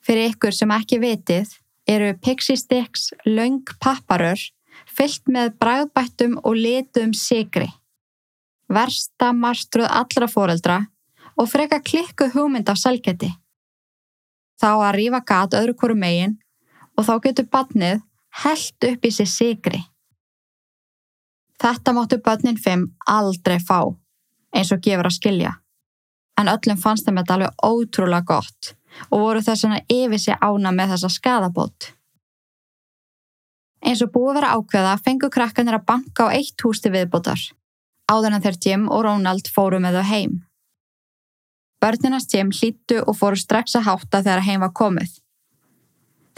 Fyrir 0.04 0.32
ykkur 0.32 0.56
sem 0.56 0.72
ekki 0.72 1.00
vitið 1.02 1.52
eru 1.88 2.14
pixie 2.24 2.56
sticks 2.56 3.10
laung 3.26 3.64
papparör 3.82 4.40
fyllt 4.88 5.28
með 5.28 5.54
bræðbættum 5.60 6.38
og 6.44 6.56
litum 6.56 7.12
sigri. 7.16 7.68
Versta 8.68 9.32
marstruð 9.32 9.88
allra 9.88 10.28
foreldra 10.28 10.78
og 11.38 11.48
freka 11.48 11.80
klikkuð 11.84 12.34
hugmynd 12.36 12.68
af 12.68 12.80
selgeti. 12.80 13.30
Þá 14.58 14.70
að 14.74 14.94
rífa 14.96 15.20
gat 15.26 15.54
öðru 15.54 15.76
hverju 15.78 15.98
megin 15.98 16.38
og 16.98 17.06
þá 17.06 17.14
getur 17.26 17.46
badnið 17.52 18.02
held 18.42 18.88
upp 18.90 19.06
í 19.06 19.12
sig 19.14 19.30
sigri. 19.30 19.80
Þetta 21.58 21.94
máttu 21.94 22.18
börnin 22.22 22.58
fimm 22.58 22.88
aldrei 23.10 23.58
fá, 23.58 23.80
eins 24.54 24.70
og 24.74 24.82
gefur 24.82 25.08
að 25.10 25.16
skilja. 25.18 25.52
En 26.38 26.50
öllum 26.50 26.78
fannst 26.78 27.06
þeim 27.06 27.18
þetta 27.18 27.34
alveg 27.34 27.64
ótrúlega 27.66 28.26
gott 28.26 28.74
og 29.10 29.22
voru 29.22 29.42
þess 29.44 29.66
vegna 29.66 29.80
yfir 29.90 30.22
sig 30.22 30.38
ána 30.40 30.72
með 30.74 30.94
þessa 30.94 31.10
skadabót. 31.12 31.92
Eins 33.82 34.02
og 34.02 34.12
búið 34.14 34.30
að 34.30 34.38
vera 34.38 34.52
ákveða 34.58 34.98
fengu 35.02 35.30
krakkanir 35.34 35.78
að 35.78 35.86
banka 35.90 36.26
á 36.30 36.34
eitt 36.34 36.62
hús 36.64 36.82
til 36.82 36.94
viðbótar, 36.94 37.42
áður 38.10 38.38
en 38.38 38.44
þeir 38.46 38.60
Jim 38.64 38.86
og 38.90 39.04
Ronald 39.06 39.50
fóru 39.54 39.78
með 39.82 40.00
þau 40.00 40.06
heim. 40.12 40.38
Börninast 41.78 42.34
Jim 42.34 42.50
hlýttu 42.50 43.02
og 43.04 43.16
fóru 43.18 43.38
strax 43.38 43.76
að 43.78 43.86
hátta 43.86 44.22
þegar 44.24 44.44
heim 44.46 44.62
var 44.64 44.74
komið. 44.74 45.10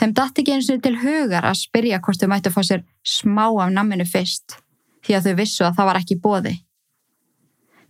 Þeim 0.01 0.13
dætti 0.17 0.43
ekki 0.43 0.53
eins 0.57 0.69
og 0.73 0.83
til 0.85 0.97
hugar 1.01 1.47
að 1.49 1.61
spyrja 1.61 2.01
hvort 2.05 2.21
þau 2.21 2.29
mættu 2.33 2.53
fá 2.53 2.61
sér 2.65 2.85
smá 3.05 3.47
af 3.49 3.73
namminu 3.73 4.07
fyrst, 4.09 4.57
því 5.05 5.17
að 5.17 5.27
þau 5.29 5.35
vissu 5.41 5.65
að 5.65 5.77
það 5.79 5.89
var 5.91 6.01
ekki 6.01 6.19
bóði. 6.25 6.55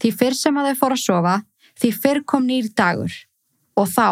Því 0.01 0.11
fyrr 0.19 0.39
sem 0.39 0.59
að 0.59 0.71
þau 0.71 0.81
fóru 0.81 0.99
að 0.99 1.05
sofa, 1.05 1.35
því 1.79 1.91
fyrr 2.03 2.23
kom 2.33 2.47
nýr 2.47 2.71
dagur 2.79 3.15
og 3.79 3.91
þá 3.91 4.09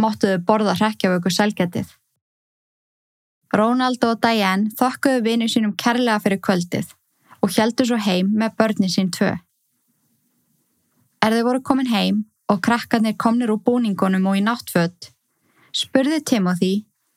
máttu 0.00 0.32
þau 0.32 0.44
borða 0.48 0.76
hrekkjavöku 0.76 1.32
selgetið. 1.32 1.88
Ronald 3.56 4.04
og 4.04 4.20
Diane 4.20 4.72
þokkuðu 4.76 5.24
vinnu 5.24 5.48
sínum 5.48 5.74
kærlega 5.80 6.20
fyrir 6.20 6.42
kvöldið 6.44 6.92
og 7.40 7.52
heldu 7.56 7.86
svo 7.88 7.98
heim 8.00 8.32
með 8.36 8.56
börnin 8.58 8.92
sín 8.92 9.12
tvö. 9.14 9.32
Er 11.24 11.36
þau 11.36 11.44
voru 11.46 11.62
komin 11.64 11.92
heim 11.92 12.24
og 12.50 12.60
krakkarnir 12.62 13.16
komnir 13.18 13.50
úr 13.52 13.62
búningunum 13.62 14.28
og 14.30 14.38
í 14.38 14.44
náttfödd, 14.44 15.10
spurði 15.74 16.20
Timothy 16.22 16.74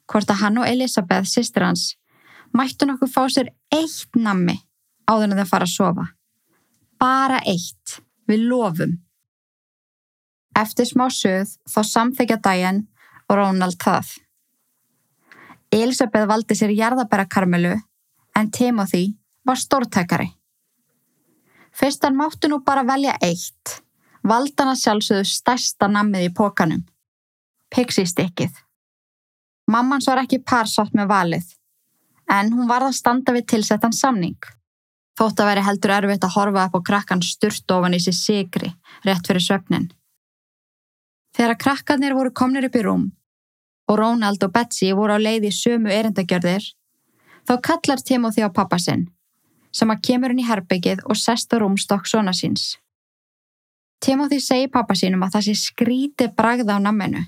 hvort 0.09 0.31
að 0.31 0.41
hann 0.43 0.57
og 0.61 0.67
Elisabeth, 0.67 1.29
sýstir 1.29 1.65
hans, 1.65 1.93
mættu 2.53 2.87
nokkuð 2.87 3.13
fá 3.13 3.21
sér 3.29 3.51
eitt 3.73 4.17
nammi 4.17 4.57
áður 5.09 5.29
en 5.29 5.41
þau 5.41 5.49
fara 5.51 5.67
að 5.67 5.75
sofa. 5.75 6.07
Bara 6.99 7.39
eitt, 7.47 7.99
við 8.27 8.47
lofum. 8.49 8.97
Eftir 10.57 10.89
smá 10.89 11.05
söð 11.13 11.53
þá 11.69 11.79
samþykja 11.87 12.39
Diane 12.43 12.87
og 13.29 13.37
Ronald 13.37 13.77
það. 13.81 14.17
Elisabeth 15.71 16.27
valdi 16.27 16.57
sér 16.57 16.73
jarðabærakarmelu 16.73 17.75
en 18.35 18.51
Timothy 18.51 19.13
var 19.45 19.61
stórtækari. 19.61 20.31
Fyrst 21.71 22.03
hann 22.03 22.17
máttu 22.17 22.49
nú 22.49 22.59
bara 22.65 22.83
velja 22.83 23.13
eitt, 23.21 23.79
valdi 24.23 24.55
hann 24.59 24.73
að 24.73 24.81
sjálfsögðu 24.83 25.27
stærsta 25.29 25.87
nammið 25.91 26.29
í 26.29 26.33
pókanum. 26.35 26.83
Pixie-stikkið. 27.75 28.55
Mammans 29.69 30.07
var 30.09 30.23
ekki 30.23 30.41
parsátt 30.41 30.95
með 30.97 31.11
valið, 31.11 31.51
en 32.29 32.53
hún 32.53 32.69
var 32.69 32.85
að 32.85 32.97
standa 32.97 33.35
við 33.35 33.45
tilsettan 33.53 33.93
samning. 33.93 34.39
Þótt 35.19 35.43
að 35.43 35.49
veri 35.51 35.63
heldur 35.67 35.93
erfitt 35.93 36.25
að 36.25 36.35
horfa 36.37 36.65
upp 36.69 36.79
á 36.79 36.87
krakkan 36.89 37.21
sturt 37.21 37.71
ofan 37.75 37.93
í 37.97 38.01
sér 38.01 38.17
sigri, 38.17 38.71
rétt 39.05 39.27
fyrir 39.27 39.45
söfnin. 39.45 39.89
Þegar 41.35 41.59
krakkarnir 41.61 42.15
voru 42.17 42.33
komnir 42.33 42.65
upp 42.65 42.75
í 42.75 42.83
rúm 42.85 43.07
og 43.89 43.97
Ronald 43.97 44.43
og 44.45 44.51
Betsy 44.53 44.91
voru 44.93 45.15
á 45.17 45.19
leið 45.19 45.47
í 45.49 45.53
sömu 45.53 45.89
erindagjörðir, 45.89 46.61
þá 47.49 47.53
kallar 47.65 48.03
Timothy 48.05 48.45
á 48.45 48.49
pappa 48.53 48.77
sinn, 48.77 49.07
sem 49.73 49.89
að 49.89 50.03
kemur 50.05 50.33
inn 50.33 50.43
í 50.43 50.45
herbyggið 50.45 51.01
og 51.09 51.17
sest 51.17 51.53
á 51.53 51.57
rúmstokk 51.57 52.05
svona 52.05 52.33
síns. 52.37 52.75
Timothy 53.99 54.39
segir 54.39 54.71
pappa 54.71 54.95
sínum 54.95 55.25
að 55.25 55.35
það 55.35 55.45
sé 55.49 55.55
skríti 55.59 56.29
bragð 56.35 56.71
á 56.71 56.77
namminu. 56.79 57.25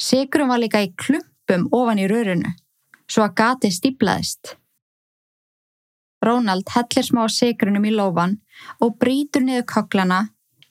Sigurum 0.00 0.52
var 0.52 0.62
líka 0.62 0.82
í 0.84 0.92
klumpum 0.94 1.66
ofan 1.74 1.98
í 2.00 2.06
rörunu, 2.10 2.52
svo 3.10 3.26
að 3.26 3.34
gati 3.42 3.70
stíplaðist. 3.74 4.54
Ronald 6.24 6.68
hellir 6.74 7.04
smá 7.04 7.24
sigurunum 7.32 7.88
í 7.88 7.94
lófan 7.96 8.38
og 8.84 8.96
brítur 9.00 9.42
niður 9.44 9.66
koklana 9.74 10.20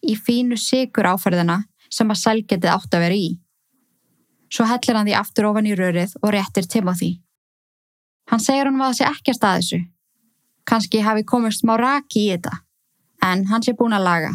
í 0.06 0.16
fínu 0.16 0.58
sigur 0.58 1.10
áferðina 1.10 1.64
sem 1.92 2.10
að 2.10 2.22
selgetið 2.24 2.72
átt 2.72 2.96
að 2.96 3.06
vera 3.06 3.18
í. 3.18 3.30
Svo 4.50 4.66
hellir 4.66 4.98
hann 4.98 5.10
því 5.10 5.16
aftur 5.20 5.50
ofan 5.50 5.68
í 5.70 5.76
rörið 5.78 6.16
og 6.22 6.34
réttir 6.34 6.70
Timothy. 6.70 7.18
Hann 8.30 8.42
segir 8.42 8.70
hann 8.70 8.80
að 8.80 8.88
það 8.88 9.00
sé 9.00 9.10
ekkert 9.10 9.46
að 9.46 9.58
þessu. 9.60 9.80
Kanski 10.70 11.02
hafi 11.02 11.26
komist 11.26 11.64
smá 11.64 11.76
raki 11.82 12.28
í 12.28 12.32
þetta, 12.32 12.54
en 13.26 13.48
hann 13.50 13.66
sé 13.66 13.74
búin 13.78 13.98
að 13.98 14.06
laga. 14.06 14.32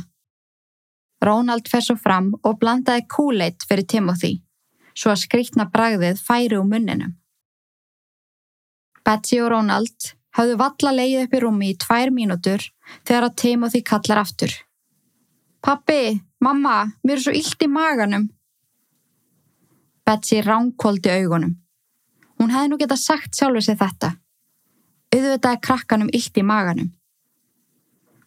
Ronald 1.25 1.69
fer 1.71 1.83
svo 1.85 1.97
fram 2.00 2.33
og 2.43 2.59
blandaði 2.61 3.07
kúleitt 3.11 3.64
fyrir 3.69 3.87
Timothy, 3.88 4.35
svo 4.93 5.12
að 5.14 5.23
skrítna 5.25 5.69
bragðið 5.73 6.21
færi 6.21 6.59
úr 6.59 6.69
munninum. 6.69 7.16
Betsy 9.04 9.40
og 9.45 9.50
Ronald 9.52 10.12
hafðu 10.37 10.57
valla 10.61 10.93
leið 10.99 11.25
upp 11.25 11.35
í 11.37 11.43
rúmi 11.43 11.73
í 11.73 11.78
tvær 11.81 12.12
mínútur 12.14 12.62
þegar 13.07 13.28
að 13.28 13.37
Timothy 13.43 13.83
kallar 13.87 14.23
aftur. 14.25 14.54
Pappi, 15.64 16.21
mamma, 16.45 16.78
mér 17.04 17.19
er 17.19 17.25
svo 17.25 17.35
illt 17.37 17.64
í 17.64 17.69
maganum. 17.71 18.26
Betsy 20.04 20.43
ránkóldi 20.45 21.12
augunum. 21.14 21.54
Hún 22.40 22.52
hefði 22.52 22.73
nú 22.73 22.78
geta 22.81 22.97
sagt 23.00 23.37
sjálfur 23.38 23.64
sig 23.64 23.78
þetta. 23.81 24.11
Auðvitaði 25.14 25.61
krakkanum 25.64 26.11
illt 26.12 26.40
í 26.40 26.45
maganum. 26.45 26.90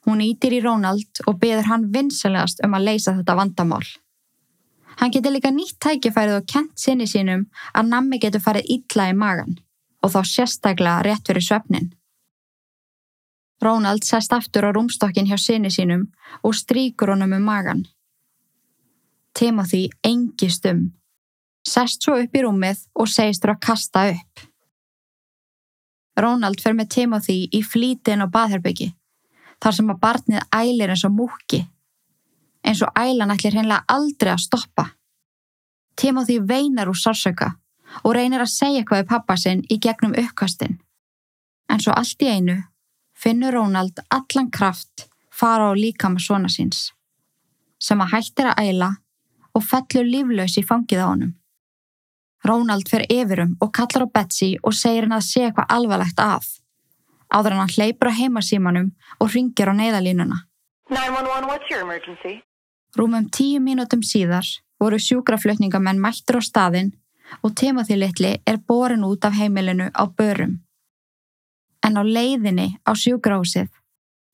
Hún 0.07 0.23
ítir 0.23 0.55
í 0.55 0.63
Ronald 0.63 1.21
og 1.27 1.39
beður 1.41 1.67
hann 1.67 1.89
vinsalegast 1.91 2.61
um 2.63 2.77
að 2.77 2.85
leysa 2.87 3.13
þetta 3.17 3.35
vandamál. 3.35 3.83
Hann 4.97 5.11
getur 5.13 5.35
líka 5.35 5.51
nýtt 5.53 5.77
tækifærið 5.83 6.39
og 6.39 6.47
kent 6.49 6.79
sinni 6.79 7.05
sínum 7.11 7.45
að 7.75 7.91
nammi 7.91 8.19
getur 8.23 8.41
farið 8.41 8.71
illa 8.77 9.09
í 9.11 9.17
magan 9.17 9.57
og 10.01 10.13
þá 10.13 10.19
sérstaklega 10.31 11.03
rétt 11.05 11.27
fyrir 11.27 11.43
svefnin. 11.43 11.91
Ronald 13.61 14.05
sest 14.05 14.33
aftur 14.33 14.69
á 14.69 14.71
rúmstokkin 14.71 15.27
hjá 15.29 15.37
sinni 15.41 15.69
sínum 15.73 16.07
og 16.41 16.55
stríkur 16.55 17.11
honum 17.13 17.35
um 17.37 17.45
magan. 17.45 17.83
Timothy 19.37 19.89
engist 20.05 20.65
um 20.65 20.87
sest 21.67 22.05
svo 22.05 22.17
upp 22.21 22.35
í 22.35 22.43
rúmið 22.45 22.85
og 22.95 23.09
segist 23.11 23.43
þurfa 23.43 23.57
að 23.57 23.65
kasta 23.67 24.03
upp. 24.13 24.45
Ronald 26.17 26.61
fer 26.63 26.73
með 26.77 26.93
Timothy 26.95 27.37
í 27.53 27.61
flítin 27.61 28.23
á 28.23 28.27
baðherbyggi, 28.31 28.89
þar 29.63 29.77
sem 29.77 29.91
að 29.91 30.01
barnið 30.03 30.45
ælir 30.55 30.93
eins 30.93 31.05
og 31.07 31.15
múki, 31.17 31.61
eins 32.63 32.83
og 32.85 32.93
ælan 32.99 33.33
ætlir 33.33 33.55
hreinlega 33.55 33.85
aldrei 33.87 34.33
að 34.33 34.43
stoppa. 34.45 34.85
Timothy 35.97 36.37
veinar 36.39 36.91
úr 36.91 36.99
sársöka 36.99 37.55
og 38.03 38.13
reynir 38.15 38.43
að 38.43 38.53
segja 38.53 38.81
eitthvað 38.81 39.03
í 39.03 39.09
pappa 39.09 39.37
sinn 39.39 39.63
í 39.71 39.79
gegnum 39.81 40.15
uppkastin. 40.17 40.77
En 41.71 41.81
svo 41.81 41.95
allt 41.97 42.21
í 42.21 42.29
einu 42.29 42.61
finnur 43.17 43.55
Ronald 43.57 43.99
allan 44.13 44.51
kraft 44.53 45.07
fara 45.33 45.71
á 45.71 45.73
líkama 45.73 46.21
svona 46.21 46.49
síns, 46.49 46.91
sem 47.79 48.01
að 48.01 48.13
hættir 48.13 48.51
að 48.51 48.69
æla 48.69 48.91
og 49.57 49.65
fellur 49.65 50.05
líflaus 50.05 50.57
í 50.57 50.65
fangið 50.65 51.03
á 51.03 51.07
honum. 51.09 51.33
Rónald 52.45 52.89
fer 52.89 53.05
yfirum 53.09 53.57
og 53.61 53.73
kallar 53.73 54.05
á 54.05 54.13
Betsy 54.13 54.55
og 54.63 54.75
segir 54.77 55.07
henn 55.07 55.17
að 55.17 55.25
sé 55.25 55.47
eitthvað 55.47 55.73
alvarlegt 55.73 56.21
að. 56.21 56.45
Áður 57.33 57.55
en 57.55 57.61
hann 57.63 57.73
hleypur 57.75 58.11
á 58.11 58.17
heimasímanum 58.19 58.91
og 59.19 59.33
ringir 59.33 59.71
á 59.71 59.73
neyðalínuna. 59.75 60.45
911, 60.89 61.47
what's 61.49 61.69
your 61.69 61.81
emergency? 61.83 62.43
Rúmum 62.95 63.27
tíu 63.29 63.59
mínútum 63.59 64.01
síðar 64.01 64.47
voru 64.79 64.99
sjúkraflutningamenn 64.99 65.99
mættur 65.99 66.39
á 66.39 66.41
staðinn 66.41 66.93
og 67.43 67.55
Timothy 67.59 67.97
litli 67.99 68.37
er 68.47 68.57
borin 68.57 69.03
út 69.03 69.25
af 69.27 69.35
heimilinu 69.35 69.91
á 69.91 70.03
börum. 70.07 70.63
En 71.83 71.99
á 71.99 72.03
leiðinni 72.03 72.79
á 72.87 72.91
sjúkrahúsið, 72.95 73.67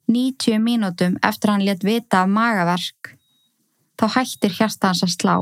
90 0.07 0.61
mínútum 0.61 1.17
eftir 1.25 1.49
hann 1.49 1.65
létt 1.65 1.83
vita 1.83 2.21
af 2.21 2.29
magaverk, 2.29 3.17
þá 3.97 4.05
hættir 4.15 4.53
hjarta 4.53 4.91
hans 4.91 5.03
að 5.03 5.15
slá 5.17 5.35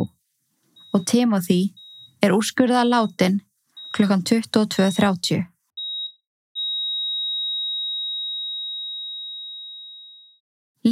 og 0.92 1.06
Timothy 1.08 1.74
er 2.24 2.36
úrskurðað 2.36 2.92
látin 2.92 3.40
klukkan 3.96 4.24
22.30. 4.28 5.51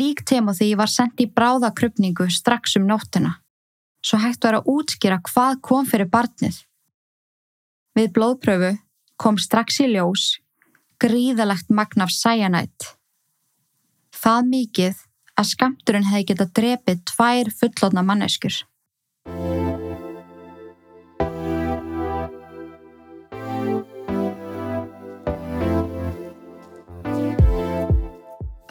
Lík 0.10 0.24
Timothy 0.26 0.72
var 0.74 0.90
sendt 0.90 1.22
í 1.22 1.28
bráðakrupningu 1.30 2.26
strax 2.34 2.74
um 2.80 2.88
nóttina, 2.90 3.36
svo 4.02 4.18
hægt 4.18 4.42
var 4.42 4.56
að 4.58 4.70
útskýra 4.74 5.20
hvað 5.22 5.60
kom 5.62 5.86
fyrir 5.86 6.10
barnið. 6.10 6.56
Við 7.94 8.08
blóðpröfu 8.16 8.72
kom 9.22 9.38
strax 9.38 9.78
í 9.86 9.92
ljós 9.92 10.24
gríðalegt 11.04 11.70
magn 11.70 12.02
af 12.02 12.16
cyanide. 12.16 12.90
Það 14.10 14.50
mikið 14.56 15.06
að 15.38 15.50
skamturinn 15.52 16.10
hefði 16.10 16.26
getað 16.32 16.56
drepið 16.58 17.06
tvær 17.14 17.54
fullotna 17.62 18.06
manneskur. 18.10 18.58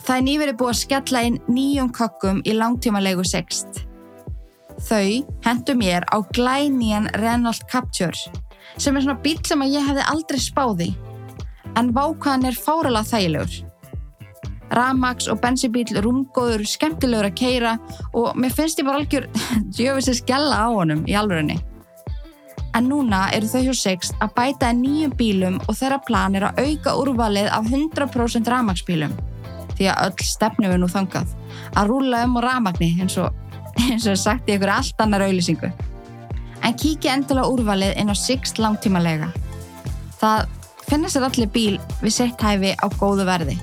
Það 0.08 0.16
er 0.16 0.24
nýverið 0.24 0.56
búið 0.56 0.70
að 0.72 0.78
skella 0.78 1.20
inn 1.28 1.34
nýjum 1.52 1.88
kokkum 1.92 2.38
í 2.48 2.54
langtímalegu 2.56 3.26
sext. 3.28 3.82
Þau 4.88 5.18
hendu 5.44 5.74
mér 5.76 6.06
á 6.08 6.16
glænían 6.32 7.10
Renault 7.20 7.66
Captur 7.68 8.16
sem 8.80 8.96
er 8.96 9.04
svona 9.04 9.20
bíl 9.20 9.36
sem 9.44 9.66
ég 9.68 9.84
hefði 9.84 10.08
aldrei 10.08 10.40
spáði 10.40 10.88
en 11.76 11.92
vákvæðan 11.92 12.48
er 12.48 12.56
fáralega 12.56 13.10
þægilegur. 13.10 13.60
Ramax 14.80 15.28
og 15.28 15.42
bensibíl 15.44 15.92
rúmgóður, 16.00 16.64
skemmtilegur 16.64 17.28
að 17.28 17.38
keira 17.42 17.76
og 18.16 18.32
mér 18.40 18.56
finnst 18.56 18.80
ég 18.80 18.88
bara 18.88 19.02
algjör 19.02 19.28
djöfis 19.76 20.08
að 20.08 20.20
skella 20.22 20.64
á 20.64 20.68
honum 20.72 21.04
í 21.04 21.20
alvörinni. 21.20 21.60
En 22.72 22.88
núna 22.88 23.26
eru 23.36 23.52
þau 23.52 23.66
hjá 23.68 23.74
Sixt 23.76 24.16
að 24.24 24.38
bæta 24.40 24.72
nýjum 24.72 25.12
bílum 25.20 25.60
og 25.66 25.76
þeirra 25.76 26.00
plan 26.08 26.36
er 26.40 26.48
að 26.48 26.64
auka 26.64 26.96
úrvalið 26.96 27.52
af 27.52 27.68
100% 27.68 28.48
Ramax 28.48 28.88
bílum 28.88 29.12
því 29.78 29.90
að 29.92 30.08
öll 30.08 30.26
stefnum 30.26 30.72
er 30.74 30.80
nú 30.82 30.88
þangað 30.90 31.34
að 31.74 31.92
rúla 31.92 32.24
um 32.26 32.38
á 32.38 32.40
ramagni 32.44 32.90
eins 33.00 33.18
og, 33.22 33.34
eins 33.88 34.06
og 34.10 34.18
sagt 34.20 34.50
í 34.50 34.56
ykkur 34.56 34.74
allt 34.74 35.04
annar 35.04 35.26
auðlýsingu. 35.28 35.70
En 36.66 36.74
kíkja 36.74 37.14
endilega 37.14 37.50
úrvalið 37.52 37.94
inn 38.00 38.10
á 38.10 38.16
Sixt 38.18 38.58
langtímalega. 38.58 39.30
Það 40.18 40.48
finnast 40.88 41.16
sér 41.16 41.28
allir 41.28 41.50
bíl 41.54 41.76
við 42.02 42.14
sett 42.14 42.42
hæfi 42.42 42.74
á 42.74 42.86
góðu 42.98 43.26
verði. 43.28 43.54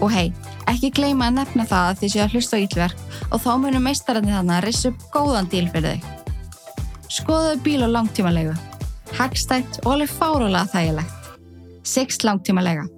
Og 0.00 0.08
hei, 0.12 0.32
ekki 0.70 0.92
gleyma 0.96 1.28
að 1.28 1.42
nefna 1.42 1.66
það 1.68 1.90
að 1.90 2.00
þið 2.00 2.14
séu 2.14 2.22
að 2.24 2.36
hlusta 2.36 2.56
á 2.58 2.62
ílverk 2.64 3.02
og 3.28 3.42
þá 3.44 3.50
munum 3.60 3.86
meistarandi 3.86 4.32
þannig 4.32 4.56
að 4.56 4.66
rissa 4.66 4.92
upp 4.92 5.06
góðan 5.14 5.50
díl 5.52 5.66
fyrir 5.74 5.98
þau. 5.98 6.20
Skoðuðu 7.12 7.58
bíl 7.66 7.82
á 7.84 7.88
langtímalegu. 7.92 8.54
Hagstætt 9.18 9.82
og 9.84 9.92
alveg 9.98 10.14
fárulega 10.14 10.64
þægilegt. 10.72 11.30
Sixt 11.84 12.24
langtímalega. 12.24 12.88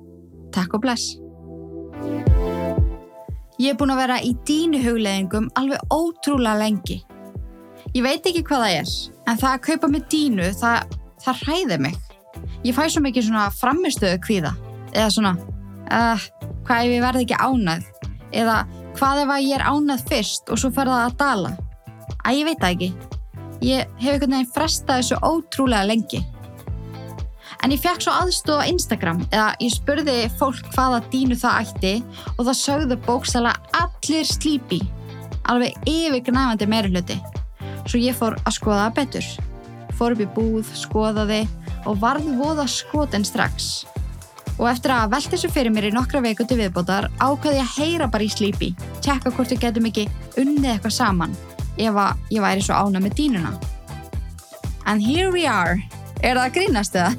Takk 0.55 0.79
og 0.79 0.87
bless. 0.87 1.17
Ég 3.63 3.71
er 3.71 3.77
búin 3.79 3.93
að 3.95 4.01
vera 4.03 4.17
í 4.19 4.33
dínu 4.49 4.81
hugleðingum 4.83 5.45
alveg 5.59 5.93
ótrúlega 5.95 6.59
lengi. 6.59 6.97
Ég 7.95 8.03
veit 8.03 8.25
ekki 8.27 8.43
hvað 8.49 8.65
það 8.65 8.77
er, 8.81 8.95
en 9.31 9.39
það 9.39 9.51
að 9.53 9.65
kaupa 9.69 9.91
með 9.93 10.07
dínu, 10.11 10.49
það, 10.59 10.97
það 11.23 11.43
hræði 11.45 11.79
mig. 11.85 11.99
Ég 12.67 12.75
fæ 12.75 12.83
svo 12.91 13.03
mikið 13.05 13.29
svona 13.29 13.45
framistöðu 13.55 14.19
kvíða, 14.25 14.51
eða 14.91 15.13
svona, 15.15 15.35
uh, 15.87 16.27
hvað 16.67 16.89
ef 16.89 16.97
ég 16.97 17.05
verði 17.05 17.23
ekki 17.29 17.39
ánað, 17.39 17.87
eða 18.35 18.59
hvað 18.99 19.23
ef 19.23 19.35
að 19.37 19.47
ég 19.47 19.57
er 19.61 19.67
ánað 19.71 20.05
fyrst 20.11 20.51
og 20.51 20.59
svo 20.59 20.73
fer 20.75 20.91
það 20.91 21.05
að 21.05 21.19
dala. 21.23 21.55
Æ, 22.25 22.29
ég 22.35 22.49
veit 22.49 22.59
það 22.59 22.75
ekki. 22.75 22.91
Ég 23.65 23.95
hef 24.03 24.17
einhvern 24.17 24.35
veginn 24.35 24.55
frestað 24.57 25.05
þessu 25.05 25.21
ótrúlega 25.23 25.87
lengi. 25.93 26.25
En 27.65 27.73
ég 27.73 27.81
fekk 27.81 28.03
svo 28.05 28.13
aðstof 28.13 28.61
á 28.61 28.69
Instagram 28.69 29.23
eða 29.31 29.47
ég 29.65 29.73
spurði 29.73 30.15
fólk 30.37 30.67
hvaða 30.75 30.99
dínu 31.09 31.39
það 31.41 31.63
ætti 31.63 31.93
og 32.35 32.43
það 32.43 32.59
sögðu 32.59 32.99
bókstala 33.07 33.55
allir 33.79 34.29
slípi, 34.29 34.83
alveg 35.49 35.73
yfirgnæfandi 35.89 36.69
meiri 36.69 36.93
hluti. 36.93 37.17
Svo 37.89 38.03
ég 38.03 38.19
fór 38.19 38.37
að 38.43 38.57
skoða 38.59 38.83
það 38.83 39.01
betur. 39.01 39.31
Fór 39.97 40.13
upp 40.13 40.21
í 40.21 40.29
búð, 40.37 40.75
skoðaði 40.77 41.41
og 41.89 41.99
varði 42.05 42.37
voða 42.37 42.69
skotin 42.69 43.25
strax. 43.25 43.87
Og 44.61 44.69
eftir 44.69 44.93
að 44.93 45.17
velta 45.17 45.33
þessu 45.33 45.55
fyrir 45.57 45.73
mér 45.73 45.89
í 45.89 45.97
nokkra 45.97 46.21
veiku 46.21 46.45
til 46.45 46.61
viðbótar 46.61 47.09
ákvaði 47.17 47.63
ég 47.63 47.65
að 47.65 47.77
heyra 47.81 48.13
bara 48.13 48.29
í 48.29 48.33
slípi, 48.33 48.75
tjekka 49.01 49.33
hvort 49.33 49.57
við 49.57 49.65
getum 49.65 49.89
ekki 49.89 50.11
unnið 50.37 50.75
eitthvað 50.77 50.99
saman 51.01 51.37
ef 51.81 51.97
ég 52.29 52.45
væri 52.45 52.63
svo 52.63 52.77
ána 52.77 53.01
með 53.01 53.23
dínuna. 53.25 53.57
And 54.85 55.01
here 55.01 55.33
we 55.33 55.49
are. 55.49 55.81
Er 56.21 56.37
það 56.37 56.45
að 56.51 56.59
grínast 56.61 57.01
eða? 57.01 57.15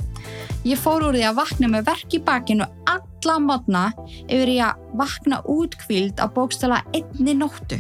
Ég 0.65 0.79
fór 0.81 1.03
úr 1.05 1.13
því 1.13 1.27
að 1.27 1.35
vakna 1.37 1.67
með 1.69 1.83
verk 1.91 2.13
í 2.17 2.19
bakinu 2.25 2.65
alla 2.89 3.35
modna 3.37 3.83
yfir 4.25 4.49
í 4.49 4.55
að 4.65 4.79
vakna 4.97 5.43
útkvíld 5.45 6.17
á 6.17 6.25
bókstala 6.25 6.79
einni 6.89 7.35
nóttu. 7.37 7.77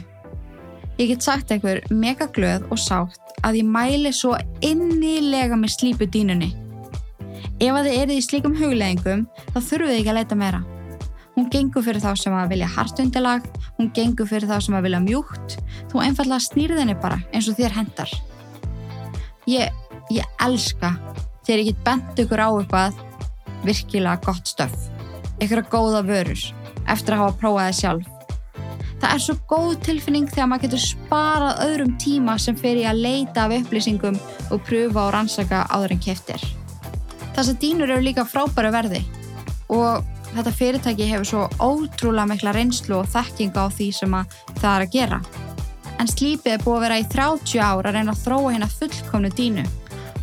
Ég 0.99 1.09
get 1.09 1.25
sagt 1.25 1.49
einhver 1.49 1.81
mega 1.89 2.29
glöð 2.29 2.69
og 2.69 2.77
sátt 2.77 3.41
að 3.41 3.57
ég 3.63 3.73
mæli 3.73 4.13
svo 4.13 4.35
innilega 4.61 5.57
með 5.57 5.73
slípu 5.79 6.05
dínunni. 6.13 6.51
Ef 7.57 7.73
að 7.73 7.89
þið 7.89 7.99
eruð 8.03 8.15
í 8.19 8.27
slíkum 8.29 8.55
hugleggingum 8.61 9.27
þá 9.49 9.57
þurfuð 9.57 9.89
þið 9.89 9.97
ekki 9.97 10.13
að 10.13 10.21
leita 10.21 10.39
meira. 10.45 10.63
Hún 11.35 11.51
gengur 11.51 11.83
fyrir 11.83 12.05
þá 12.05 12.11
sem 12.21 12.37
að 12.37 12.53
vilja 12.53 12.73
hartundilag, 12.77 13.47
hún 13.79 13.93
gengur 13.97 14.29
fyrir 14.29 14.47
þá 14.47 14.59
sem 14.61 14.77
að 14.77 14.85
vilja 14.87 15.03
mjúkt, 15.03 15.57
þú 15.91 16.05
einfallega 16.05 16.45
snýrðinni 16.51 17.01
bara 17.01 17.17
eins 17.33 17.49
og 17.49 17.57
þér 17.57 17.79
hendar. 17.81 18.13
Ég, 19.49 19.73
ég 20.13 20.43
elska 20.45 20.93
þegar 21.45 21.61
ég 21.61 21.71
get 21.71 21.85
bent 21.85 22.21
ykkur 22.25 22.43
á 22.43 22.49
eitthvað 22.49 22.99
virkilega 23.65 24.21
gott 24.25 24.49
stöf, 24.49 24.75
ykkur 25.41 25.63
góða 25.71 26.03
vörur 26.05 26.41
eftir 26.91 27.15
að 27.15 27.23
hafa 27.23 27.39
prófað 27.41 27.69
það 27.69 27.79
sjálf. 27.79 28.11
Það 28.95 29.11
er 29.11 29.21
svo 29.21 29.35
góð 29.49 29.71
tilfinning 29.85 30.27
þegar 30.31 30.47
maður 30.49 30.65
getur 30.65 30.81
sparað 30.81 31.63
öðrum 31.65 31.95
tíma 32.01 32.37
sem 32.41 32.55
fer 32.57 32.79
í 32.79 32.85
að 32.87 33.01
leita 33.03 33.45
af 33.45 33.55
upplýsingum 33.57 34.17
og 34.53 34.61
pröfa 34.65 35.03
og 35.03 35.13
rannsaka 35.13 35.65
áður 35.69 35.95
en 35.97 36.03
keftir. 36.05 36.45
Þessar 37.35 37.57
dýnur 37.61 37.91
eru 37.91 38.05
líka 38.05 38.25
frábæru 38.25 38.71
verði 38.73 39.03
og 39.73 40.05
þetta 40.31 40.53
fyrirtæki 40.55 41.09
hefur 41.09 41.27
svo 41.29 41.43
ótrúlega 41.59 42.29
mikla 42.31 42.53
reynslu 42.55 43.01
og 43.01 43.11
þekkinga 43.11 43.67
á 43.67 43.73
því 43.73 43.89
sem 43.99 44.15
það 44.61 44.71
er 44.71 44.85
að 44.85 44.95
gera. 44.95 45.19
En 45.99 46.11
slípið 46.11 46.55
er 46.55 46.63
búið 46.63 46.77
að 46.77 46.85
vera 46.85 46.99
í 46.99 47.07
30 47.11 47.61
ár 47.63 47.89
að 47.89 47.97
reyna 47.97 48.15
að 48.15 48.23
þróa 48.23 48.55
hérna 48.55 48.71
fullkomnu 48.71 49.31
dínu 49.35 49.67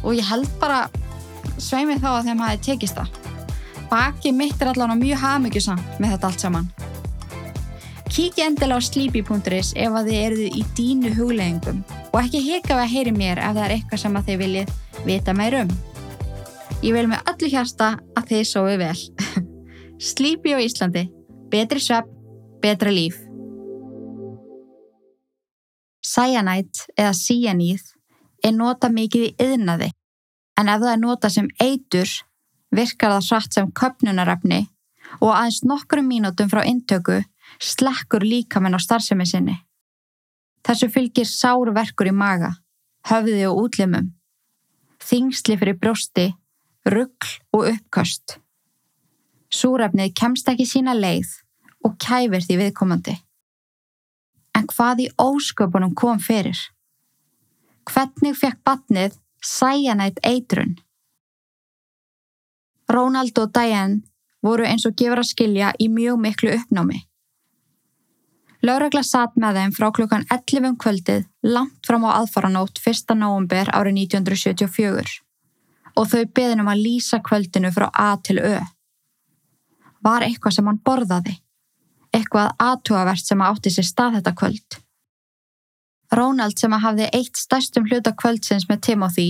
og 0.03 0.17
ég 0.17 0.27
held 0.27 0.49
bara 0.61 0.87
sveimið 1.61 2.03
þá 2.05 2.09
að 2.13 2.31
þeim 2.31 2.43
hafi 2.47 2.63
tekist 2.69 2.99
það. 2.99 3.21
Baki 3.93 4.33
mitt 4.33 4.63
er 4.63 4.71
allavega 4.73 4.97
mjög 4.97 5.21
hafmyggjusamt 5.21 6.01
með 6.01 6.15
þetta 6.15 6.29
allt 6.31 6.45
saman. 6.47 6.69
Kíkja 8.13 8.47
endilega 8.49 8.81
á 8.81 8.85
sleepy.is 8.85 9.73
ef 9.77 9.95
að 9.97 10.09
þið 10.11 10.19
eruð 10.21 10.57
í 10.61 10.63
dínu 10.77 11.13
hugleggingum 11.17 11.79
og 12.13 12.19
ekki 12.21 12.43
hika 12.45 12.77
við 12.77 12.85
að 12.85 12.93
heyri 12.93 13.15
mér 13.17 13.41
ef 13.41 13.55
það 13.57 13.65
er 13.65 13.75
eitthvað 13.77 14.03
sem 14.03 14.17
að 14.17 14.27
þið 14.29 14.41
viljið 14.43 14.73
vita 15.07 15.35
meir 15.37 15.57
um. 15.63 15.73
Ég 16.83 16.97
vil 16.97 17.07
með 17.09 17.31
öllu 17.33 17.53
hjarta 17.53 17.89
að 18.19 18.29
þið 18.33 18.45
sóðu 18.51 18.79
vel. 18.83 18.99
Sleepy 20.09 20.53
á 20.53 20.59
Íslandi. 20.61 21.07
Betri 21.53 21.81
svepp, 21.85 22.09
betra 22.65 22.93
líf. 22.93 23.17
Cyanide 26.03 26.89
eða 26.97 27.13
cyanide 27.17 27.93
er 28.43 28.57
nota 28.57 28.89
mikið 28.93 29.29
í 29.29 29.35
yðnaði 29.41 29.93
en 30.59 30.69
ef 30.69 30.81
það 30.83 30.93
er 30.93 31.03
nota 31.03 31.31
sem 31.33 31.49
eitur 31.61 32.11
virkar 32.73 33.17
það 33.17 33.29
hratt 33.31 33.57
sem 33.57 33.71
köpnunarefni 33.81 34.63
og 35.21 35.33
aðeins 35.35 35.63
nokkrum 35.69 36.09
mínútum 36.09 36.51
frá 36.53 36.63
intöku 36.69 37.21
slekkur 37.61 38.25
líkamenn 38.25 38.77
á 38.77 38.81
starfsemi 38.81 39.27
sinni. 39.29 39.57
Þessu 40.63 40.89
fylgir 40.95 41.27
sárverkur 41.27 42.09
í 42.09 42.15
maga, 42.15 42.53
höfði 43.11 43.47
og 43.49 43.65
útlimum, 43.65 44.13
þingsli 45.03 45.59
fyrir 45.59 45.79
brjósti, 45.79 46.29
ruggl 46.87 47.33
og 47.53 47.67
uppköst. 47.73 48.39
Súrefnið 49.53 50.15
kemst 50.17 50.49
ekki 50.49 50.67
sína 50.69 50.95
leið 50.97 51.35
og 51.85 51.99
kæfir 52.01 52.47
því 52.47 52.59
viðkomandi. 52.63 53.17
En 54.57 54.69
hvað 54.71 55.07
í 55.07 55.09
ósköpunum 55.21 55.97
kom 55.99 56.21
fyrir? 56.23 56.57
Hvernig 57.91 58.39
fekk 58.39 58.63
batnið 58.65 59.19
cyanide 59.43 60.23
eitrun? 60.25 60.77
Ronald 62.93 63.39
og 63.39 63.53
Diane 63.55 64.03
voru 64.43 64.67
eins 64.67 64.85
og 64.89 64.97
gefur 64.99 65.23
að 65.23 65.31
skilja 65.31 65.73
í 65.79 65.89
mjög 65.89 66.21
miklu 66.21 66.53
uppnámi. 66.57 67.03
Láregla 68.63 69.03
satt 69.03 69.35
með 69.43 69.59
þeim 69.59 69.73
frá 69.75 69.89
klukkan 69.95 70.25
11 70.31 70.69
um 70.69 70.77
kvöldið 70.79 71.25
langt 71.43 71.87
fram 71.87 72.05
á 72.07 72.21
aðfaranótt 72.21 72.79
1. 72.79 73.17
nóvumber 73.19 73.71
árið 73.75 73.97
1974 74.05 75.19
og 75.99 76.09
þau 76.09 76.23
beðin 76.35 76.63
um 76.63 76.71
að 76.71 76.85
lýsa 76.87 77.19
kvöldinu 77.25 77.73
frá 77.75 77.89
A 77.91 78.15
til 78.23 78.39
Ö. 78.39 78.61
Var 80.03 80.27
eitthvað 80.27 80.57
sem 80.57 80.71
hann 80.71 80.81
borðaði? 80.85 81.35
Eitthvað 82.15 82.55
aðtúavert 82.63 83.27
sem 83.27 83.43
átti 83.45 83.73
sér 83.73 83.89
stað 83.89 84.19
þetta 84.19 84.35
kvöld? 84.39 84.82
Ronald 86.13 86.59
sem 86.61 86.73
að 86.77 86.85
hafði 86.87 87.09
eitt 87.17 87.39
stærstum 87.41 87.87
hluta 87.89 88.13
kvöldsins 88.13 88.69
með 88.69 88.83
Timothy 88.89 89.29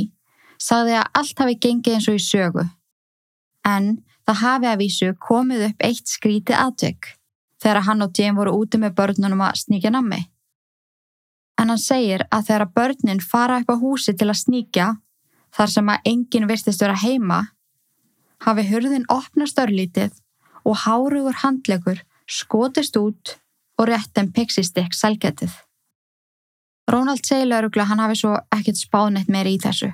sagði 0.63 0.97
að 0.99 1.11
allt 1.19 1.43
hafi 1.43 1.59
gengið 1.63 1.97
eins 1.97 2.09
og 2.11 2.19
í 2.19 2.23
sögu. 2.23 2.65
En 3.67 4.03
það 4.27 4.41
hafi 4.43 4.71
að 4.71 4.81
vísu 4.83 5.11
komið 5.23 5.67
upp 5.69 5.87
eitt 5.87 6.11
skrítið 6.11 6.59
aðtök 6.59 7.13
þegar 7.63 7.87
hann 7.87 8.03
og 8.03 8.19
Jane 8.19 8.39
voru 8.39 8.55
úti 8.59 8.81
með 8.83 8.97
börnunum 8.99 9.43
að 9.47 9.61
sníkja 9.63 9.93
nammi. 9.95 10.21
En 11.61 11.71
hann 11.71 11.79
segir 11.79 12.25
að 12.35 12.49
þegar 12.49 12.71
börnin 12.75 13.23
fara 13.23 13.61
upp 13.63 13.71
á 13.71 13.77
húsi 13.79 14.15
til 14.19 14.31
að 14.33 14.41
sníkja, 14.41 14.89
þar 15.55 15.71
sem 15.71 15.91
að 15.93 16.09
enginn 16.11 16.49
virtist 16.51 16.83
vera 16.83 16.97
heima, 16.99 17.43
hafi 18.43 18.65
hurðin 18.67 19.07
opnast 19.13 19.61
örlítið 19.63 20.17
og 20.67 20.81
hárugur 20.83 21.39
handlegur 21.45 22.03
skotist 22.27 22.97
út 22.99 23.37
og 23.79 23.91
rétt 23.91 24.19
en 24.19 24.33
pixistikk 24.35 24.97
selgetið. 24.97 25.53
Ronald 26.91 27.25
segir 27.27 27.47
laurugla 27.47 27.87
hann 27.87 28.03
hafi 28.03 28.19
svo 28.19 28.35
ekkert 28.55 28.81
spánett 28.81 29.31
meiri 29.31 29.55
í 29.57 29.61
þessu. 29.63 29.93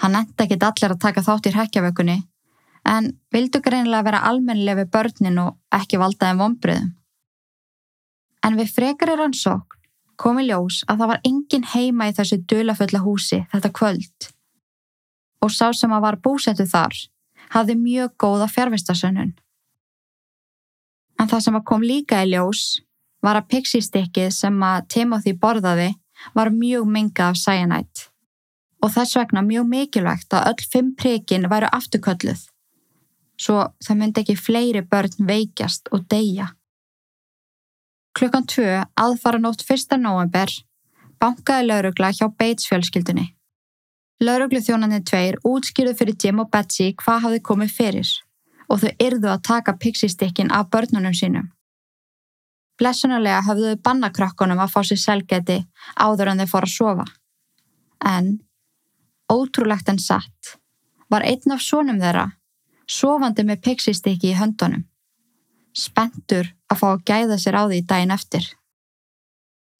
Hann 0.00 0.16
enda 0.16 0.44
ekkert 0.44 0.64
allir 0.68 0.94
að 0.94 1.02
taka 1.02 1.24
þátt 1.24 1.48
í 1.48 1.54
hrekkjavökunni 1.54 2.16
en 2.86 3.08
vildu 3.34 3.60
greinilega 3.60 4.06
vera 4.06 4.22
almennileg 4.28 4.78
við 4.80 4.92
börnin 4.94 5.40
og 5.42 5.56
ekki 5.74 5.98
valda 5.98 6.30
þeim 6.30 6.42
vonbriðum. 6.42 6.92
En 8.46 8.56
við 8.60 8.72
frekari 8.76 9.16
rannsókn 9.18 9.74
komi 10.16 10.46
ljós 10.46 10.82
að 10.88 11.02
það 11.02 11.10
var 11.12 11.24
engin 11.28 11.66
heima 11.74 12.08
í 12.08 12.14
þessu 12.16 12.38
dölafölla 12.48 13.02
húsi 13.04 13.42
þetta 13.52 13.72
kvöld 13.74 14.30
og 15.44 15.52
sá 15.52 15.68
sem 15.76 15.92
að 15.92 16.04
var 16.06 16.16
búsettu 16.24 16.64
þar 16.68 16.96
hafði 17.52 17.76
mjög 17.78 18.14
góða 18.18 18.46
fjárvistasönnun. 18.50 19.34
En 21.20 21.28
það 21.28 21.44
sem 21.44 21.58
að 21.58 21.66
kom 21.68 21.84
líka 21.84 22.22
í 22.24 22.32
ljós 22.32 22.62
var 23.24 23.38
að 23.38 23.48
pixie-stikkið 23.52 24.32
sem 24.34 24.56
að 24.64 24.88
Timothy 24.94 25.34
borðaði 25.36 25.92
var 26.34 26.50
mjög 26.50 26.90
minga 26.90 27.30
af 27.30 27.40
cyanide 27.44 28.10
og 28.82 28.92
þess 28.94 29.16
vegna 29.16 29.42
mjög 29.42 29.70
mikilvægt 29.70 30.34
að 30.34 30.52
öll 30.52 30.68
fimm 30.72 30.92
prikin 30.98 31.48
væru 31.50 31.70
afturkölluð 31.72 32.46
svo 33.40 33.62
það 33.84 33.98
myndi 34.00 34.22
ekki 34.22 34.36
fleiri 34.40 34.82
börn 34.82 35.28
veikjast 35.28 35.90
og 35.92 36.06
deyja. 36.10 36.50
Klukkan 38.16 38.46
tvö 38.48 38.82
aðfara 38.96 39.40
nótt 39.40 39.64
1. 39.68 39.98
november 40.00 40.52
bankaði 41.20 41.68
laurugla 41.68 42.12
hjá 42.16 42.28
Bates 42.32 42.68
fjölskyldunni. 42.70 43.26
Lauruglu 44.24 44.62
þjónandi 44.64 45.02
tveir 45.04 45.36
útskýruð 45.44 45.98
fyrir 45.98 46.16
Jim 46.22 46.40
og 46.40 46.48
Betsy 46.52 46.94
hvað 47.02 47.26
hafði 47.26 47.42
komið 47.50 47.74
fyrir 47.76 48.12
og 48.72 48.80
þau 48.82 48.90
yrðu 49.06 49.28
að 49.30 49.44
taka 49.44 49.76
pixistikkin 49.76 50.50
af 50.50 50.70
börnunum 50.72 51.14
sínum. 51.14 51.50
Blessunarlega 52.76 53.42
höfðuðu 53.46 53.78
bannakrökkunum 53.84 54.60
að 54.60 54.72
fá 54.74 54.80
sér 54.84 55.00
selgeti 55.00 55.60
áður 55.96 56.32
en 56.32 56.42
þeir 56.42 56.50
fór 56.50 56.66
að 56.66 56.74
sofa. 56.74 57.06
En, 58.04 58.32
ótrúlegt 59.32 59.88
en 59.88 60.00
satt, 60.02 60.56
var 61.08 61.24
einn 61.24 61.54
af 61.54 61.64
sónum 61.64 62.02
þeirra 62.02 62.26
sofandi 62.86 63.44
með 63.46 63.62
pixistikki 63.66 64.30
í 64.32 64.38
höndunum. 64.38 64.84
Spentur 65.76 66.52
að 66.70 66.80
fá 66.80 66.86
að 66.92 67.02
gæða 67.10 67.38
sér 67.40 67.58
á 67.58 67.62
því 67.66 67.80
daginn 67.88 68.14
eftir. 68.14 68.46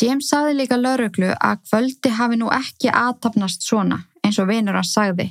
James 0.03 0.29
sagði 0.29 0.59
líka 0.59 0.77
lauruglu 0.77 1.31
að 1.33 1.63
kvöldi 1.71 2.13
hafi 2.19 2.37
nú 2.37 2.51
ekki 2.53 2.91
aðtapnast 2.93 3.65
svona 3.65 4.03
eins 4.25 4.39
og 4.43 4.51
vinur 4.51 4.77
hans 4.77 4.93
sagði. 4.93 5.31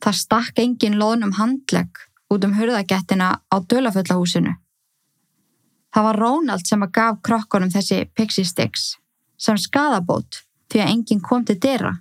Það 0.00 0.20
stakk 0.22 0.62
engin 0.62 0.96
loðnum 1.00 1.34
handlegg 1.36 2.00
út 2.32 2.44
um 2.46 2.54
hurðagettina 2.56 3.28
á 3.52 3.56
dölaföllahúsinu. 3.60 4.54
Það 5.94 6.08
var 6.08 6.18
Ronald 6.20 6.66
sem 6.68 6.82
að 6.84 6.94
gaf 6.98 7.20
krokkunum 7.24 7.72
þessi 7.72 8.02
pixie 8.16 8.46
sticks 8.48 8.96
sem 9.40 9.58
skadabót 9.60 10.42
því 10.72 10.82
að 10.82 10.90
enginn 10.92 11.22
kom 11.24 11.44
til 11.46 11.58
dyrra. 11.62 11.92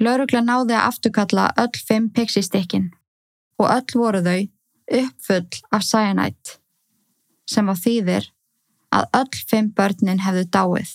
Laurugla 0.00 0.40
náði 0.40 0.76
að 0.78 0.86
afturkalla 0.88 1.50
öll 1.60 1.82
fimm 1.86 2.08
pixie-stikkin 2.16 2.88
og 3.60 3.68
öll 3.68 3.98
voru 4.00 4.22
þau 4.24 4.40
uppfull 5.00 5.60
af 5.76 5.84
cyanide 5.84 6.56
sem 7.50 7.68
á 7.68 7.74
þýðir 7.76 8.30
að 8.96 9.08
öll 9.20 9.42
fimm 9.50 9.68
börnin 9.76 10.22
hefðu 10.24 10.46
dáið 10.48 10.94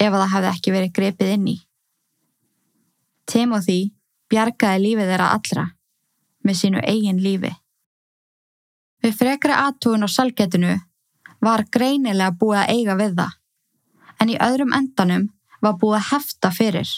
ef 0.00 0.08
að 0.08 0.20
það 0.22 0.32
hefði 0.34 0.52
ekki 0.54 0.74
verið 0.74 0.94
grepið 0.96 1.32
inn 1.34 1.50
í. 1.52 1.56
Timothy 3.30 3.80
bjargaði 4.32 4.82
lífið 4.86 5.12
þeirra 5.12 5.28
allra 5.36 5.66
með 6.46 6.60
sínu 6.62 6.80
eigin 6.80 7.20
lífi. 7.20 7.52
Við 9.00 9.16
frekri 9.16 9.56
aðtúin 9.56 10.04
á 10.04 10.08
salgetinu 10.08 10.74
var 11.40 11.64
greinilega 11.72 12.36
búið 12.36 12.62
að 12.62 12.72
eiga 12.76 12.96
við 13.00 13.14
það 13.20 13.36
en 14.20 14.32
í 14.32 14.40
öðrum 14.44 14.74
endanum 14.76 15.28
var 15.64 15.78
búið 15.80 15.98
að 16.00 16.08
hefta 16.10 16.50
fyrir. 16.52 16.90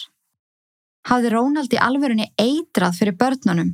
Hafði 1.07 1.31
Rónald 1.33 1.73
í 1.75 1.79
alverunni 1.79 2.29
eitrað 2.39 2.99
fyrir 2.99 3.17
börnunum 3.19 3.73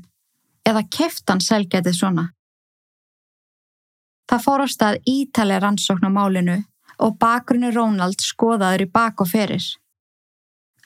eða 0.69 0.85
keft 0.93 1.29
hann 1.29 1.41
selgetið 1.41 1.97
svona? 1.97 2.25
Það 4.29 4.43
fór 4.45 4.65
á 4.65 4.67
stað 4.69 4.99
ítalega 5.09 5.63
rannsókn 5.65 6.09
á 6.09 6.11
málinu 6.13 6.57
og 7.01 7.15
bakgrunni 7.21 7.71
Rónald 7.73 8.21
skoðaður 8.21 8.85
í 8.85 8.89
bak 8.93 9.23
og 9.23 9.29
ferir. 9.31 9.65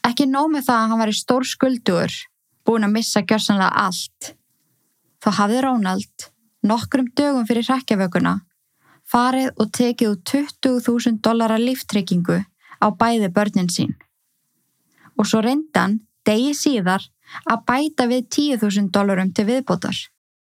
Ekki 0.03 0.27
nómið 0.27 0.67
það 0.67 0.79
að 0.79 0.89
hann 0.91 1.01
var 1.01 1.11
í 1.11 1.17
stór 1.17 1.47
skuldugur, 1.47 2.15
búin 2.63 2.87
að 2.87 2.95
missa 2.95 3.23
gjörsanlega 3.23 3.87
allt. 3.87 4.33
Þá 5.23 5.29
hafði 5.39 5.61
Rónald, 5.63 6.27
nokkrum 6.63 7.09
dögum 7.17 7.45
fyrir 7.47 7.67
hrekkjavökunna, 7.67 8.33
farið 9.09 9.51
og 9.59 9.71
tekið 9.77 10.13
út 10.13 10.33
20.000 10.33 11.19
dollara 11.25 11.59
líftryggingu 11.59 12.39
á 12.83 12.87
bæði 12.99 13.29
börnin 13.35 13.69
sín. 13.71 13.93
Og 15.19 15.27
svo 15.29 15.43
reyndan 15.43 15.99
degi 16.25 16.53
síðar 16.57 17.03
að 17.49 17.65
bæta 17.67 18.07
við 18.11 18.29
10.000 18.29 18.91
dólarum 18.95 19.33
til 19.35 19.47
viðbótar 19.49 19.97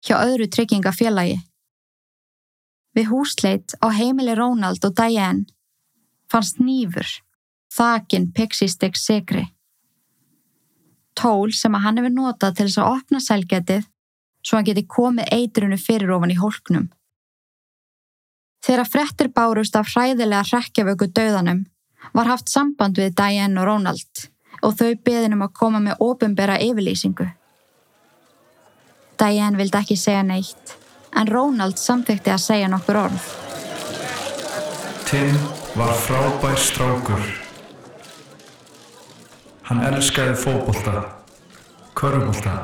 hjá 0.04 0.16
öðru 0.20 0.48
tryggingafélagi. 0.52 1.40
Við 2.94 3.10
húsleit 3.10 3.74
á 3.82 3.90
heimili 3.90 4.36
Rónald 4.38 4.84
og 4.86 4.94
Diane 4.98 5.48
fannst 6.30 6.60
nýfur, 6.62 7.08
þakin 7.74 8.30
Pixie-Stick 8.34 8.98
sigri. 8.98 9.48
Tól 11.18 11.54
sem 11.54 11.74
að 11.74 11.84
hann 11.86 12.00
hefur 12.02 12.14
notað 12.14 12.58
til 12.58 12.68
þess 12.68 12.82
að 12.82 12.92
opna 12.98 13.22
selgetið 13.22 13.90
svo 14.44 14.60
hann 14.60 14.68
geti 14.68 14.86
komið 14.88 15.32
eitrunu 15.32 15.80
fyrir 15.80 16.12
ofan 16.16 16.34
í 16.34 16.40
hólknum. 16.40 16.90
Þegar 18.64 18.88
frettir 18.88 19.30
bárust 19.36 19.76
af 19.76 19.90
hræðilega 19.92 20.44
hrekkjavöku 20.48 21.10
döðanum 21.12 21.66
var 22.16 22.30
haft 22.30 22.52
samband 22.52 23.00
við 23.00 23.16
Diane 23.18 23.60
og 23.60 23.68
Rónald 23.68 24.28
og 24.64 24.76
þau 24.80 24.94
beðinum 25.04 25.44
að 25.44 25.56
koma 25.60 25.82
með 25.84 26.04
ofinbera 26.04 26.60
yfirlýsingu. 26.64 27.28
Diane 29.20 29.60
vildi 29.60 29.78
ekki 29.80 29.98
segja 30.00 30.24
neitt, 30.26 30.76
en 31.16 31.30
Ronald 31.30 31.80
samþykti 31.80 32.32
að 32.34 32.44
segja 32.44 32.70
nokkur 32.72 33.00
orð. 33.04 33.28
Tim 35.10 35.36
var 35.76 35.92
frábær 36.06 36.58
strákur. 36.60 37.28
Hann 39.68 39.84
elskaði 39.88 40.36
fókbólta, 40.40 41.04
körubólta, 41.96 42.56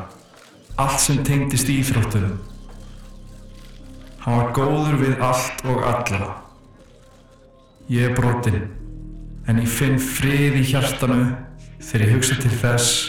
allt 0.80 1.00
sem 1.04 1.24
tengdist 1.24 1.68
íþróttum. 1.70 2.38
Hann 4.24 4.38
var 4.38 4.52
góður 4.56 5.00
við 5.02 5.24
allt 5.24 5.64
og 5.68 5.84
alla. 5.84 6.30
Ég 7.90 8.08
er 8.08 8.16
brotinn, 8.16 8.68
en 9.50 9.60
ég 9.60 9.68
finn 9.68 10.00
frið 10.00 10.60
í 10.62 10.66
hjartanu 10.72 11.34
þegar 11.82 12.06
ég 12.06 12.16
hugsa 12.16 12.40
til 12.40 12.54
þess 12.62 13.00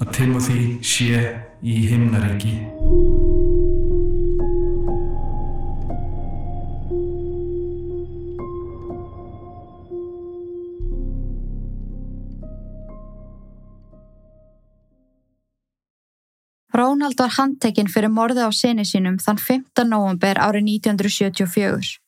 að 0.00 0.14
Timothy 0.16 0.62
sé 0.82 1.20
í 1.62 1.82
himnaríki. 1.92 2.56
Rónald 17.10 17.18
var 17.26 17.32
handtekinn 17.42 17.88
fyrir 17.90 18.10
morði 18.14 18.44
á 18.46 18.50
sinni 18.54 18.84
sínum 18.86 19.16
þann 19.18 19.38
5. 19.42 19.82
november 19.82 20.38
árið 20.38 20.62
1974. 20.86 21.98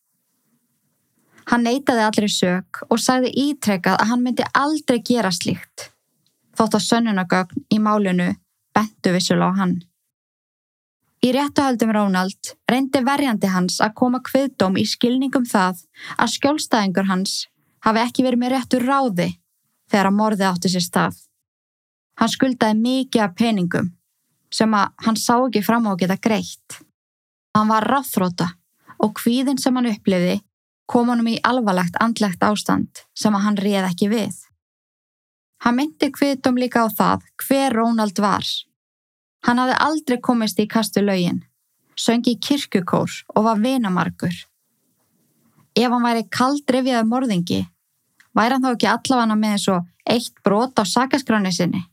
Hann 1.50 1.64
neitaði 1.66 2.02
allri 2.06 2.28
sök 2.30 2.84
og 2.86 3.00
sagði 3.02 3.32
ítrekkað 3.34 3.98
að 3.98 4.10
hann 4.12 4.20
myndi 4.22 4.44
aldrei 4.54 5.00
gera 5.02 5.32
slíkt. 5.34 5.90
Þótt 6.54 6.76
að 6.78 6.84
sönnunagögn 6.86 7.64
í 7.74 7.78
málinu 7.82 8.28
bentu 8.70 9.10
vissulega 9.16 9.50
á 9.50 9.58
hann. 9.58 9.72
Í 11.26 11.32
réttuhaldum 11.34 11.90
Rónald 11.96 12.52
reyndi 12.70 13.02
verjandi 13.02 13.50
hans 13.50 13.80
að 13.82 13.96
koma 13.98 14.20
kviðdóm 14.22 14.78
í 14.78 14.84
skilningum 14.86 15.48
það 15.50 15.82
að 16.14 16.34
skjólstæðingur 16.36 17.10
hans 17.10 17.48
hafi 17.82 18.04
ekki 18.04 18.22
verið 18.22 18.44
með 18.44 18.54
réttur 18.54 18.86
ráði 18.86 19.32
þegar 19.90 20.12
að 20.12 20.16
morði 20.20 20.46
átti 20.46 20.70
sér 20.70 20.86
stað. 20.86 21.18
Hann 22.22 22.30
skuldaði 22.30 22.78
mikið 22.84 23.24
af 23.26 23.34
peningum 23.34 23.90
sem 24.52 24.74
að 24.76 24.92
hann 25.06 25.18
sá 25.18 25.34
ekki 25.40 25.64
fram 25.64 25.88
á 25.88 25.92
að 25.92 26.00
geta 26.04 26.18
greitt. 26.20 26.80
Hann 27.56 27.68
var 27.68 27.86
ráþróta 27.88 28.52
og 29.02 29.14
kvíðin 29.18 29.60
sem 29.60 29.76
hann 29.76 29.90
uppliði 29.90 30.40
kom 30.92 31.08
honum 31.08 31.30
í 31.32 31.38
alvarlegt 31.46 31.96
andlegt 32.04 32.42
ástand 32.44 33.04
sem 33.16 33.34
að 33.34 33.46
hann 33.46 33.60
réð 33.64 33.88
ekki 33.88 34.10
við. 34.12 34.34
Hann 35.62 35.78
myndi 35.78 36.10
kviðdóm 36.12 36.58
líka 36.58 36.84
á 36.84 36.88
það 36.90 37.26
hver 37.44 37.76
Rónald 37.76 38.18
var. 38.18 38.46
Hann 39.46 39.60
hafði 39.62 39.76
aldrei 39.86 40.18
komist 40.22 40.58
í 40.62 40.68
kastu 40.70 41.02
laugin, 41.02 41.42
söngi 41.98 42.34
kirkukór 42.38 43.14
og 43.34 43.46
var 43.46 43.62
venamarkur. 43.62 44.34
Ef 45.72 45.88
hann 45.88 46.04
væri 46.04 46.26
kaldrifiðað 46.28 47.08
morðingi, 47.08 47.62
væri 48.36 48.56
hann 48.56 48.66
þá 48.66 48.72
ekki 48.74 48.90
allafanna 48.90 49.38
með 49.38 49.56
eins 49.56 49.68
og 49.72 49.88
eitt 50.12 50.42
brot 50.44 50.82
á 50.82 50.84
sakaskráni 50.84 51.54
sinni. 51.54 51.86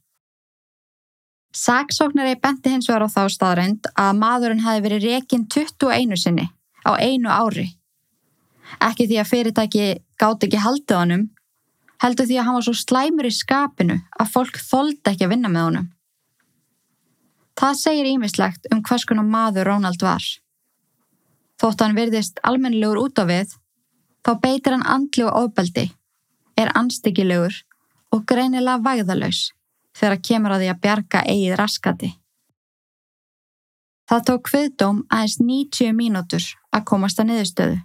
Saksóknari 1.55 2.35
benti 2.37 2.69
hins 2.69 2.87
vegar 2.89 3.07
á 3.07 3.09
þá 3.09 3.23
staðrænd 3.33 3.87
að 3.97 4.17
maðurinn 4.21 4.61
hefði 4.61 4.83
verið 4.85 5.05
rekin 5.07 5.47
21 5.49 6.17
sinni 6.21 6.45
á 6.85 6.93
einu 7.01 7.29
ári. 7.33 7.71
Ekki 8.85 9.07
því 9.09 9.17
að 9.17 9.29
fyrirtæki 9.31 9.85
gátt 10.21 10.45
ekki 10.45 10.61
haldið 10.61 10.99
honum, 10.99 11.23
heldur 12.03 12.29
því 12.29 12.37
að 12.37 12.45
hann 12.45 12.57
var 12.59 12.67
svo 12.67 12.75
slæmur 12.77 13.29
í 13.29 13.33
skapinu 13.33 13.97
að 14.13 14.31
fólk 14.35 14.61
þóldi 14.61 15.09
ekki 15.09 15.25
að 15.25 15.33
vinna 15.33 15.49
með 15.49 15.65
honum. 15.69 15.89
Það 17.59 17.81
segir 17.81 18.13
ímislegt 18.13 18.69
um 18.71 18.85
hvers 18.85 19.09
konar 19.09 19.25
maður 19.25 19.71
Rónald 19.71 20.05
var. 20.05 20.23
Þótt 21.59 21.81
hann 21.81 21.97
virðist 21.97 22.37
almennilegur 22.45 23.01
út 23.01 23.19
á 23.19 23.25
við, 23.25 23.57
þá 24.21 24.31
beitir 24.37 24.77
hann 24.77 24.85
andli 24.85 25.25
og 25.25 25.47
ofbeldi, 25.47 25.89
er 26.55 26.69
anstíkilegur 26.77 27.57
og 28.13 28.23
greinilega 28.29 28.79
vægðalös 28.85 29.47
þegar 29.99 30.23
kemur 30.29 30.55
að 30.55 30.63
því 30.63 30.71
að 30.71 30.81
bjarga 30.85 31.21
eigið 31.27 31.57
raskati. 31.59 32.09
Það 34.09 34.25
tók 34.25 34.47
kviðdóm 34.47 35.03
aðeins 35.13 35.37
90 35.43 35.93
mínútur 35.93 36.45
að 36.73 36.85
komast 36.89 37.19
að 37.21 37.29
niðurstöðu, 37.29 37.77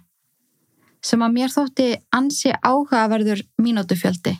sem 1.05 1.21
að 1.21 1.35
mér 1.35 1.53
þótti 1.53 1.87
ansi 2.17 2.53
áhugaverður 2.65 3.43
mínútufjöldi. 3.61 4.33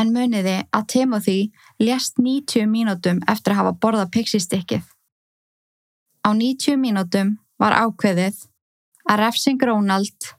En 0.00 0.14
muniði 0.14 0.56
að 0.72 0.86
Timothy 0.94 1.38
lést 1.78 2.18
90 2.18 2.66
mínútum 2.66 3.20
eftir 3.28 3.54
að 3.54 3.60
hafa 3.60 3.76
borðað 3.84 4.12
pixistykkið. 4.16 4.86
Á 6.26 6.30
90 6.34 6.80
mínútum 6.80 7.36
var 7.60 7.76
ákveðið 7.76 8.40
að 9.10 9.20
refsing 9.20 9.62
Rónald 9.62 10.32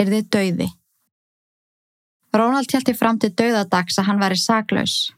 er 0.00 0.08
þið 0.08 0.28
dauði. 0.34 0.68
Rónald 2.32 2.70
hjælti 2.72 2.94
fram 2.96 3.18
til 3.20 3.34
dauðadags 3.36 3.98
að 4.00 4.08
hann 4.08 4.22
væri 4.22 4.38
saklaus. 4.40 5.12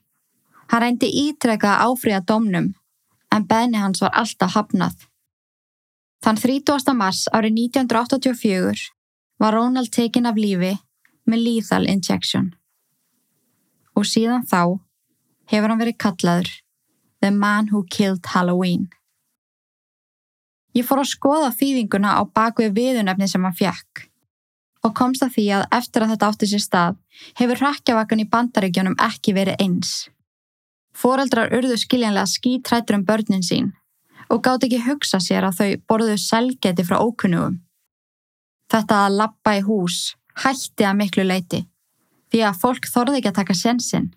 Hann 0.70 0.82
reyndi 0.82 1.10
ítrekka 1.24 1.74
að 1.74 1.92
áfriða 1.92 2.22
domnum 2.28 2.72
en 3.34 3.46
beðni 3.50 3.80
hans 3.82 4.02
var 4.04 4.14
alltaf 4.14 4.54
hafnað. 4.54 5.06
Þann 6.24 6.40
30. 6.40 6.94
mars 6.96 7.26
árið 7.36 7.58
1984 7.66 8.88
var 9.42 9.56
Ronald 9.56 9.92
tekinn 9.92 10.28
af 10.30 10.38
lífi 10.40 10.72
með 11.28 11.44
lethal 11.46 11.84
injection. 11.90 12.52
Og 13.94 14.06
síðan 14.08 14.46
þá 14.48 14.80
hefur 15.52 15.70
hann 15.70 15.82
verið 15.82 16.00
kallaður 16.00 16.50
The 17.20 17.30
Man 17.30 17.68
Who 17.72 17.84
Killed 17.90 18.32
Halloween. 18.32 18.88
Ég 20.74 20.86
fór 20.86 21.04
að 21.04 21.12
skoða 21.12 21.52
þýðinguna 21.54 22.16
á 22.18 22.22
bakvið 22.24 22.74
viðunöfni 22.78 23.28
sem 23.30 23.44
hann 23.44 23.54
fjekk 23.56 24.08
og 24.84 24.92
komst 24.96 25.22
að 25.24 25.36
því 25.36 25.44
að 25.56 25.66
eftir 25.78 26.04
að 26.04 26.10
þetta 26.12 26.28
átti 26.28 26.48
sér 26.50 26.62
stað 26.64 26.96
hefur 27.38 27.60
hrakkjavakan 27.62 28.20
í 28.20 28.26
bandaríkjónum 28.28 28.96
ekki 29.00 29.32
verið 29.36 29.60
eins. 29.64 29.92
Fóreldrar 30.94 31.52
urðu 31.56 31.76
skiljanlega 31.80 32.30
skítrættur 32.30 32.98
um 32.98 33.06
börnin 33.06 33.42
sín 33.42 33.72
og 34.30 34.42
gátt 34.46 34.64
ekki 34.66 34.80
hugsa 34.86 35.20
sér 35.20 35.46
að 35.48 35.58
þau 35.58 35.70
borðuðu 35.90 36.18
selgeti 36.22 36.84
frá 36.86 37.00
ókunnugum. 37.02 37.60
Þetta 38.72 39.00
að 39.04 39.16
lappa 39.20 39.56
í 39.58 39.64
hús 39.66 40.14
hætti 40.44 40.86
að 40.86 40.98
miklu 41.00 41.26
leiti 41.26 41.64
því 42.32 42.42
að 42.48 42.60
fólk 42.62 42.88
þorði 42.90 43.20
ekki 43.20 43.30
að 43.30 43.38
taka 43.40 43.54
sensinn. 43.54 44.12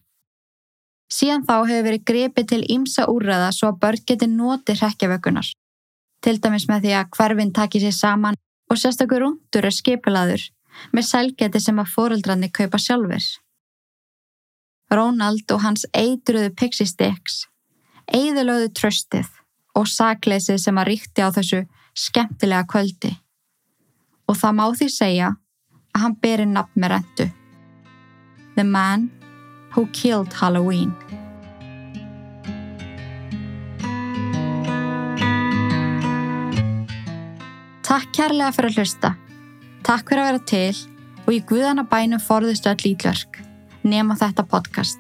Síðan 1.14 1.46
þá 1.48 1.56
hefur 1.70 1.86
verið 1.88 2.06
grepið 2.10 2.48
til 2.52 2.64
ímsa 2.74 3.06
úrræða 3.12 3.52
svo 3.56 3.72
að 3.72 3.80
börn 3.84 4.06
geti 4.10 4.28
notið 4.32 4.82
hrekkjavökunar. 4.82 5.52
Til 6.24 6.36
dæmis 6.42 6.66
með 6.68 6.88
því 6.88 6.96
að 6.98 7.12
hverfinn 7.18 7.54
taki 7.54 7.82
sér 7.84 7.96
saman 7.96 8.40
og 8.68 8.80
sérstakur 8.82 9.24
rundur 9.24 9.68
er 9.70 9.76
skipulaður 9.76 10.48
með 10.94 11.08
selgeti 11.10 11.62
sem 11.64 11.78
að 11.80 11.94
fóreldrarnir 11.94 12.52
kaupa 12.54 12.82
sjálfur. 12.82 13.28
Ronald 14.88 15.52
og 15.52 15.62
hans 15.66 15.84
eitruðu 15.96 16.54
Pixie 16.56 16.88
Sticks 16.88 17.44
eigðilöðu 18.08 18.70
tröstið 18.72 19.28
og 19.76 19.90
sakleysið 19.92 20.62
sem 20.64 20.78
að 20.80 20.94
ríkti 20.94 21.24
á 21.24 21.30
þessu 21.36 21.66
skemmtilega 21.98 22.64
kvöldi. 22.72 23.12
Og 24.28 24.38
það 24.40 24.56
má 24.60 24.66
því 24.80 24.88
segja 24.92 25.34
að 25.92 26.02
hann 26.04 26.16
beri 26.24 26.48
nafn 26.48 26.82
með 26.82 26.94
rentu. 26.96 27.28
The 28.56 28.64
Man 28.64 29.10
Who 29.76 29.86
Killed 29.94 30.34
Halloween. 30.40 30.94
Takk 37.88 38.12
kærlega 38.16 38.54
fyrir 38.56 38.72
að 38.72 38.80
hlusta. 38.82 39.14
Takk 39.88 40.10
fyrir 40.10 40.24
að 40.24 40.32
vera 40.32 40.48
til 40.52 40.80
og 41.28 41.36
í 41.36 41.44
guðana 41.48 41.88
bænum 41.88 42.24
forðustu 42.24 42.72
all 42.72 42.88
ítlverk 42.88 43.47
nema 43.90 44.18
þetta 44.20 44.44
podcast. 44.48 45.00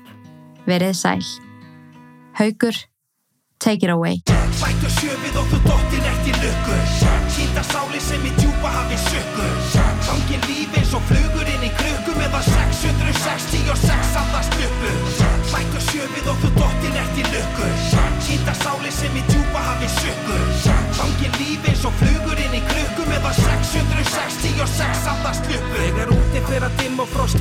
Verið 0.67 0.95
sæl. 0.97 1.23
Haugur, 2.37 2.75
take 3.59 3.85
it 3.85 3.91
away. 3.91 4.21
Bættu 4.57 4.89
sjöfið 4.89 5.35
og 5.37 5.45
þú 5.51 5.57
dottir 5.65 6.05
eftir 6.09 6.35
lukku 6.41 6.75
Kýta 7.35 7.63
sáli 7.69 7.99
sem 8.01 8.23
í 8.25 8.31
djúpa 8.39 8.69
hafi 8.73 8.97
sökku 9.03 9.47
Gangin 10.07 10.41
lífi 10.47 10.79
eins 10.79 10.93
og 10.97 11.03
flugur 11.09 11.47
inn 11.53 11.65
í 11.67 11.71
krukku 11.77 12.11
meðan 12.17 12.45
666 12.47 14.17
andast 14.21 14.51
luppu 14.57 14.76
Bættu 14.76 14.76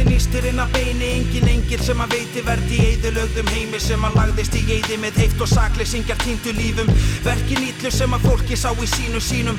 frostin 0.07 0.16
ístir 0.16 0.47
inn 0.51 0.61
að 0.61 0.73
beini 0.73 1.07
Engin 1.16 1.49
engil 1.49 1.81
sem 1.83 2.01
að 2.01 2.14
veiti 2.14 2.42
verði 2.45 2.77
í 2.77 2.87
eðilögðum 2.92 3.49
heimi 3.51 3.81
sem 3.81 4.05
að 4.05 4.16
lagðist 4.16 4.55
í 4.55 4.62
eði 4.79 4.99
með 5.03 5.19
heift 5.23 5.40
og 5.40 5.49
sakleysingjar 5.51 6.19
týndu 6.23 6.53
lífum. 6.55 6.92
Verkin 7.25 7.66
ítlu 7.66 7.90
sem 7.90 8.12
að 8.14 8.29
fólki 8.29 8.57
sá 8.57 8.71
í 8.73 8.87
sínu 8.87 9.21
sínum 9.21 9.59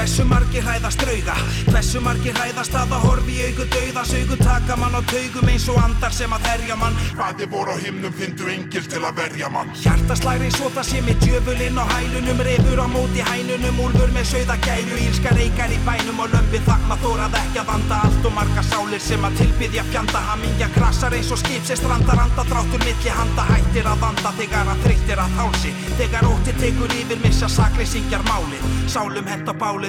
Hversu 0.00 0.24
margir 0.24 0.62
hræðast 0.64 1.02
drauga? 1.04 1.34
Hversu 1.66 2.00
margir 2.00 2.32
hræðast 2.32 2.72
að 2.72 2.94
að 2.96 3.02
horfi 3.04 3.34
í 3.36 3.48
augu 3.50 3.64
dauðas 3.68 4.12
augu 4.16 4.36
taka 4.40 4.76
mann 4.80 4.94
á 4.96 5.04
taugum 5.10 5.48
eins 5.52 5.66
og 5.68 5.76
andar 5.76 6.14
sem 6.16 6.32
að 6.32 6.46
þerja 6.46 6.76
mann. 6.80 6.94
Hvaði 7.18 7.48
voru 7.52 7.74
á 7.76 7.82
himnum 7.84 8.14
fyndu 8.16 8.48
engil 8.48 8.86
til 8.88 9.02
að 9.04 9.18
verja 9.20 9.50
mann. 9.52 9.68
Hjartaslæri 9.76 10.48
svo 10.54 10.70
það 10.72 10.86
sé 10.88 11.02
með 11.04 11.20
djöfulinn 11.26 11.76
á 11.76 11.84
hælunum 11.90 12.40
Refur 12.48 12.80
á 12.80 12.86
móti 12.88 13.26
hænunum, 13.28 13.82
úlfur 13.84 14.14
með 14.16 14.24
sögða 14.30 14.56
gæru 14.64 15.02
Ílska 15.04 15.34
reykar 15.36 15.76
í 15.76 15.78
bænum 15.84 16.24
og 16.24 16.32
lömpi 16.32 16.62
þakma 16.64 16.96
þórað 17.04 17.36
ekki 17.42 17.60
að 17.60 17.68
vanda 17.74 18.00
Allt 18.08 18.30
og 18.30 18.34
marga 18.38 18.64
sálir 18.70 19.04
sem 19.04 19.28
að 19.28 19.36
tilbyðja 19.42 19.84
fjanda. 19.92 20.24
Hamingja 20.30 20.70
krassar 20.78 21.18
eins 21.18 21.28
og 21.28 21.42
skip 21.44 21.68
sem 21.68 21.76
strandar 21.76 22.24
Anda 22.24 22.48
dráttur 22.48 22.80
milli 22.88 23.12
handa 23.20 23.44
hættir 23.52 23.92
að 23.92 24.00
vanda 24.06 24.32
Þegar 24.40 24.64
að 24.64 24.82
þreyttir 24.88 25.20
að 25.20 25.38
hálsi. 25.42 25.76
Þegar 26.00 26.32
ótti 26.32 26.56
tekur 26.64 26.98
yfir 27.02 27.20
missa 27.20 27.52
sakleysingjar 27.52 28.24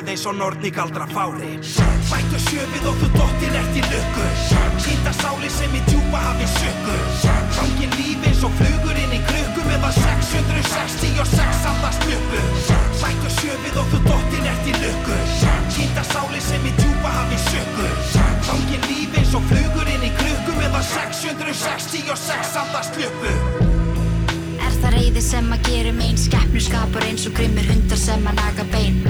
bálið 0.02 0.16
eins 0.16 0.26
og 0.26 0.36
nortni 0.36 0.70
galdra 0.74 1.06
fári. 1.06 1.60
Bættu 2.10 2.40
sjöfið 2.42 2.86
og 2.90 2.96
þú 3.02 3.08
dottir 3.14 3.54
eftir 3.54 3.86
lukku. 3.92 4.26
Kýta 4.82 5.14
sáli 5.14 5.50
sem 5.50 5.74
í 5.78 5.82
djúpa 5.86 6.18
hafi 6.18 6.48
sökku 6.58 6.96
Gangin 7.56 7.92
lífi 7.98 8.30
eins 8.30 8.44
og 8.44 8.52
flugur 8.58 8.98
inn 8.98 9.14
í 9.14 9.20
krukku 9.28 9.62
meðan 9.68 9.94
666 9.94 11.68
andast 11.70 12.06
luppu 12.10 12.42
Bættu 13.02 13.30
sjöfið 13.38 13.78
og 13.78 13.88
þú 13.92 14.00
dottir 14.08 14.48
eftir 14.50 14.80
lukku. 14.82 15.18
Kýta 15.76 16.04
sáli 16.10 16.42
sem 16.42 16.66
í 16.66 16.74
djúpa 16.80 17.14
hafi 17.20 17.38
sökku 17.46 17.88
Gangin 18.48 18.88
lífi 18.90 19.22
eins 19.22 19.36
og 19.38 19.46
flugur 19.52 19.92
inn 19.94 20.08
í 20.08 20.12
krukku 20.18 20.58
meðan 20.58 20.86
666 20.90 22.58
andast 22.64 22.98
Er 24.62 24.74
það 24.82 24.94
reyði 24.98 25.22
sem 25.22 25.54
að 25.54 25.68
gera 25.70 25.94
megin 25.94 26.18
skeppnu 26.18 26.64
skapur 26.64 27.06
eins 27.06 27.28
og 27.30 27.38
grimmir 27.38 27.70
hundar 27.70 28.02
sem 28.02 28.26
að 28.26 28.42
naga 28.42 28.66
bein 28.74 29.04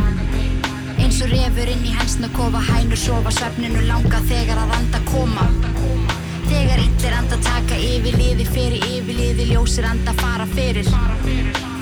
eins 1.22 1.30
og 1.30 1.38
refur 1.38 1.70
inn 1.70 1.84
í 1.86 1.92
hensna 1.94 2.28
kofa 2.34 2.60
Hænur 2.66 2.98
sofa 2.98 3.32
svefninu 3.32 3.82
langa 3.86 4.22
þegar 4.26 4.58
að 4.58 4.72
anda 4.78 5.02
koma. 5.06 5.46
Þegar 6.50 6.82
illir 6.82 7.14
anda 7.18 7.38
taka 7.46 7.78
yfir 7.78 8.18
liði 8.18 8.46
fyrir 8.50 8.82
yfir 8.88 9.20
liði 9.20 9.46
ljósir 9.52 9.86
anda 9.86 10.14
fara 10.18 10.48
fyrir. 10.56 10.90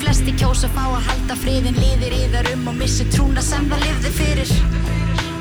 Flesti 0.01 0.35
kjósa 0.35 0.67
fá 0.75 0.83
að 0.89 1.07
halda 1.07 1.39
friðin 1.39 1.79
liðir 1.79 2.17
yðar 2.25 2.51
um 2.53 2.67
og 2.67 2.75
missi 2.81 3.07
trúna 3.13 3.41
sem 3.41 3.69
það 3.71 3.87
lifði 3.87 4.13
fyrir 4.19 4.78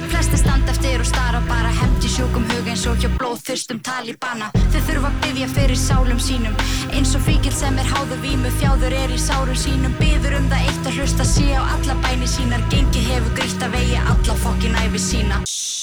Flesti 0.09 0.39
standa 0.41 0.73
eftir 0.73 1.03
og 1.03 1.07
stara 1.09 1.41
bara 1.49 1.71
hefnd 1.81 2.05
í 2.05 2.11
sjúkum 2.11 2.47
hug 2.51 2.69
eins 2.71 2.85
og 2.89 2.99
hjá 3.03 3.11
blóðþyrstum 3.19 3.81
talibana. 3.85 4.49
Þau 4.73 4.81
þurfa 4.89 5.11
að 5.11 5.19
byggja 5.25 5.49
fyrir 5.55 5.81
sálum 5.81 6.21
sínum 6.23 6.57
eins 6.97 7.15
og 7.19 7.25
fíkil 7.27 7.53
sem 7.55 7.79
er 7.79 7.91
háðu 7.93 8.19
vímu 8.25 8.53
þjáður 8.59 8.97
er 9.03 9.15
í 9.15 9.21
sárum 9.21 9.59
sínum. 9.59 9.95
Byður 10.01 10.39
um 10.41 10.49
það 10.53 10.71
eitt 10.71 10.91
að 10.91 10.99
hlusta 10.99 11.29
sé 11.29 11.49
á 11.53 11.63
alla 11.63 11.99
bæni 12.05 12.31
sínar. 12.31 12.65
Gengi 12.73 13.05
hefur 13.11 13.37
grítt 13.39 13.65
að 13.65 13.77
vegi 13.77 14.01
alla 14.03 14.39
fokkin 14.45 14.81
æfi 14.87 15.05
sína. 15.11 15.43
Shhh, 15.45 15.79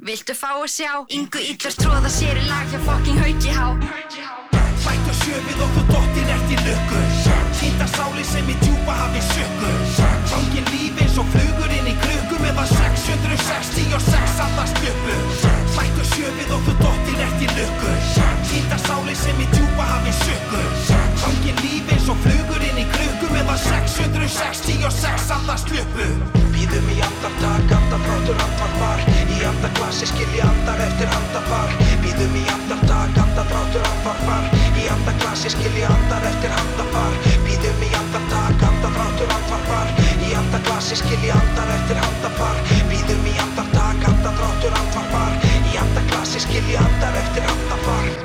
Viltu 0.00 0.34
fá 0.34 0.50
að 0.56 0.70
sjá? 0.72 0.92
Ingu 1.12 1.40
illur 1.44 1.74
tróða 1.76 2.10
sér 2.12 2.40
í 2.40 2.46
lag 2.48 2.70
hjá 2.72 2.80
fokkin 2.86 3.20
hauki 3.20 3.52
há. 3.52 3.66
Mættu 4.80 5.16
sjöfið 5.22 5.60
og 5.60 5.74
þú 5.76 5.82
dottir 5.90 6.30
í 6.50 6.62
lukku 6.64 7.00
með 19.40 19.56
djúpa 19.56 19.86
hafið 19.88 20.16
sökkur 20.20 20.68
Hangi 21.20 21.52
líf 21.60 21.90
eins 21.94 22.08
og 22.12 22.18
flugur 22.24 22.62
inn 22.64 22.80
í 22.82 22.84
klukku 22.92 23.30
meðan 23.32 23.58
666 23.62 25.32
allar 25.36 25.60
slöpu 25.60 26.08
Býðum 26.50 26.88
í 26.92 26.98
andartak, 27.00 27.70
andafrátur, 27.72 28.36
andarpar. 28.44 29.00
Í 29.32 29.38
andarklasi 29.48 30.08
skilji 30.10 30.42
andar 30.44 30.82
eftir 30.84 31.08
andapar 31.16 31.72
Býðum 32.02 32.36
í 32.36 32.44
andartak, 32.52 33.16
andafrátur, 33.22 33.86
andarpar. 33.92 34.48
Í 34.76 34.84
andarklasi 34.92 35.54
skilji 35.54 35.86
andar 35.88 36.26
eftir 36.28 36.56
andapar 36.60 37.16
Býðum 37.46 37.84
í 37.86 37.90
andartak, 38.02 38.64
andafrátur, 38.68 39.36
andarpar. 39.38 39.92
Í 40.20 40.32
andarklasi 40.42 41.00
skilji 41.00 41.32
andar 41.36 41.76
eftir 41.78 42.02
andapar 42.04 42.64
Býðum 42.92 43.30
í 43.30 43.36
andartak, 43.46 44.08
andafrátur, 44.12 44.80
andarpar. 44.82 45.38
Í 45.64 45.78
andarklasi 45.86 46.44
skilji 46.44 46.76
andar 46.82 47.22
eftir 47.24 47.48
andapar 47.54 48.19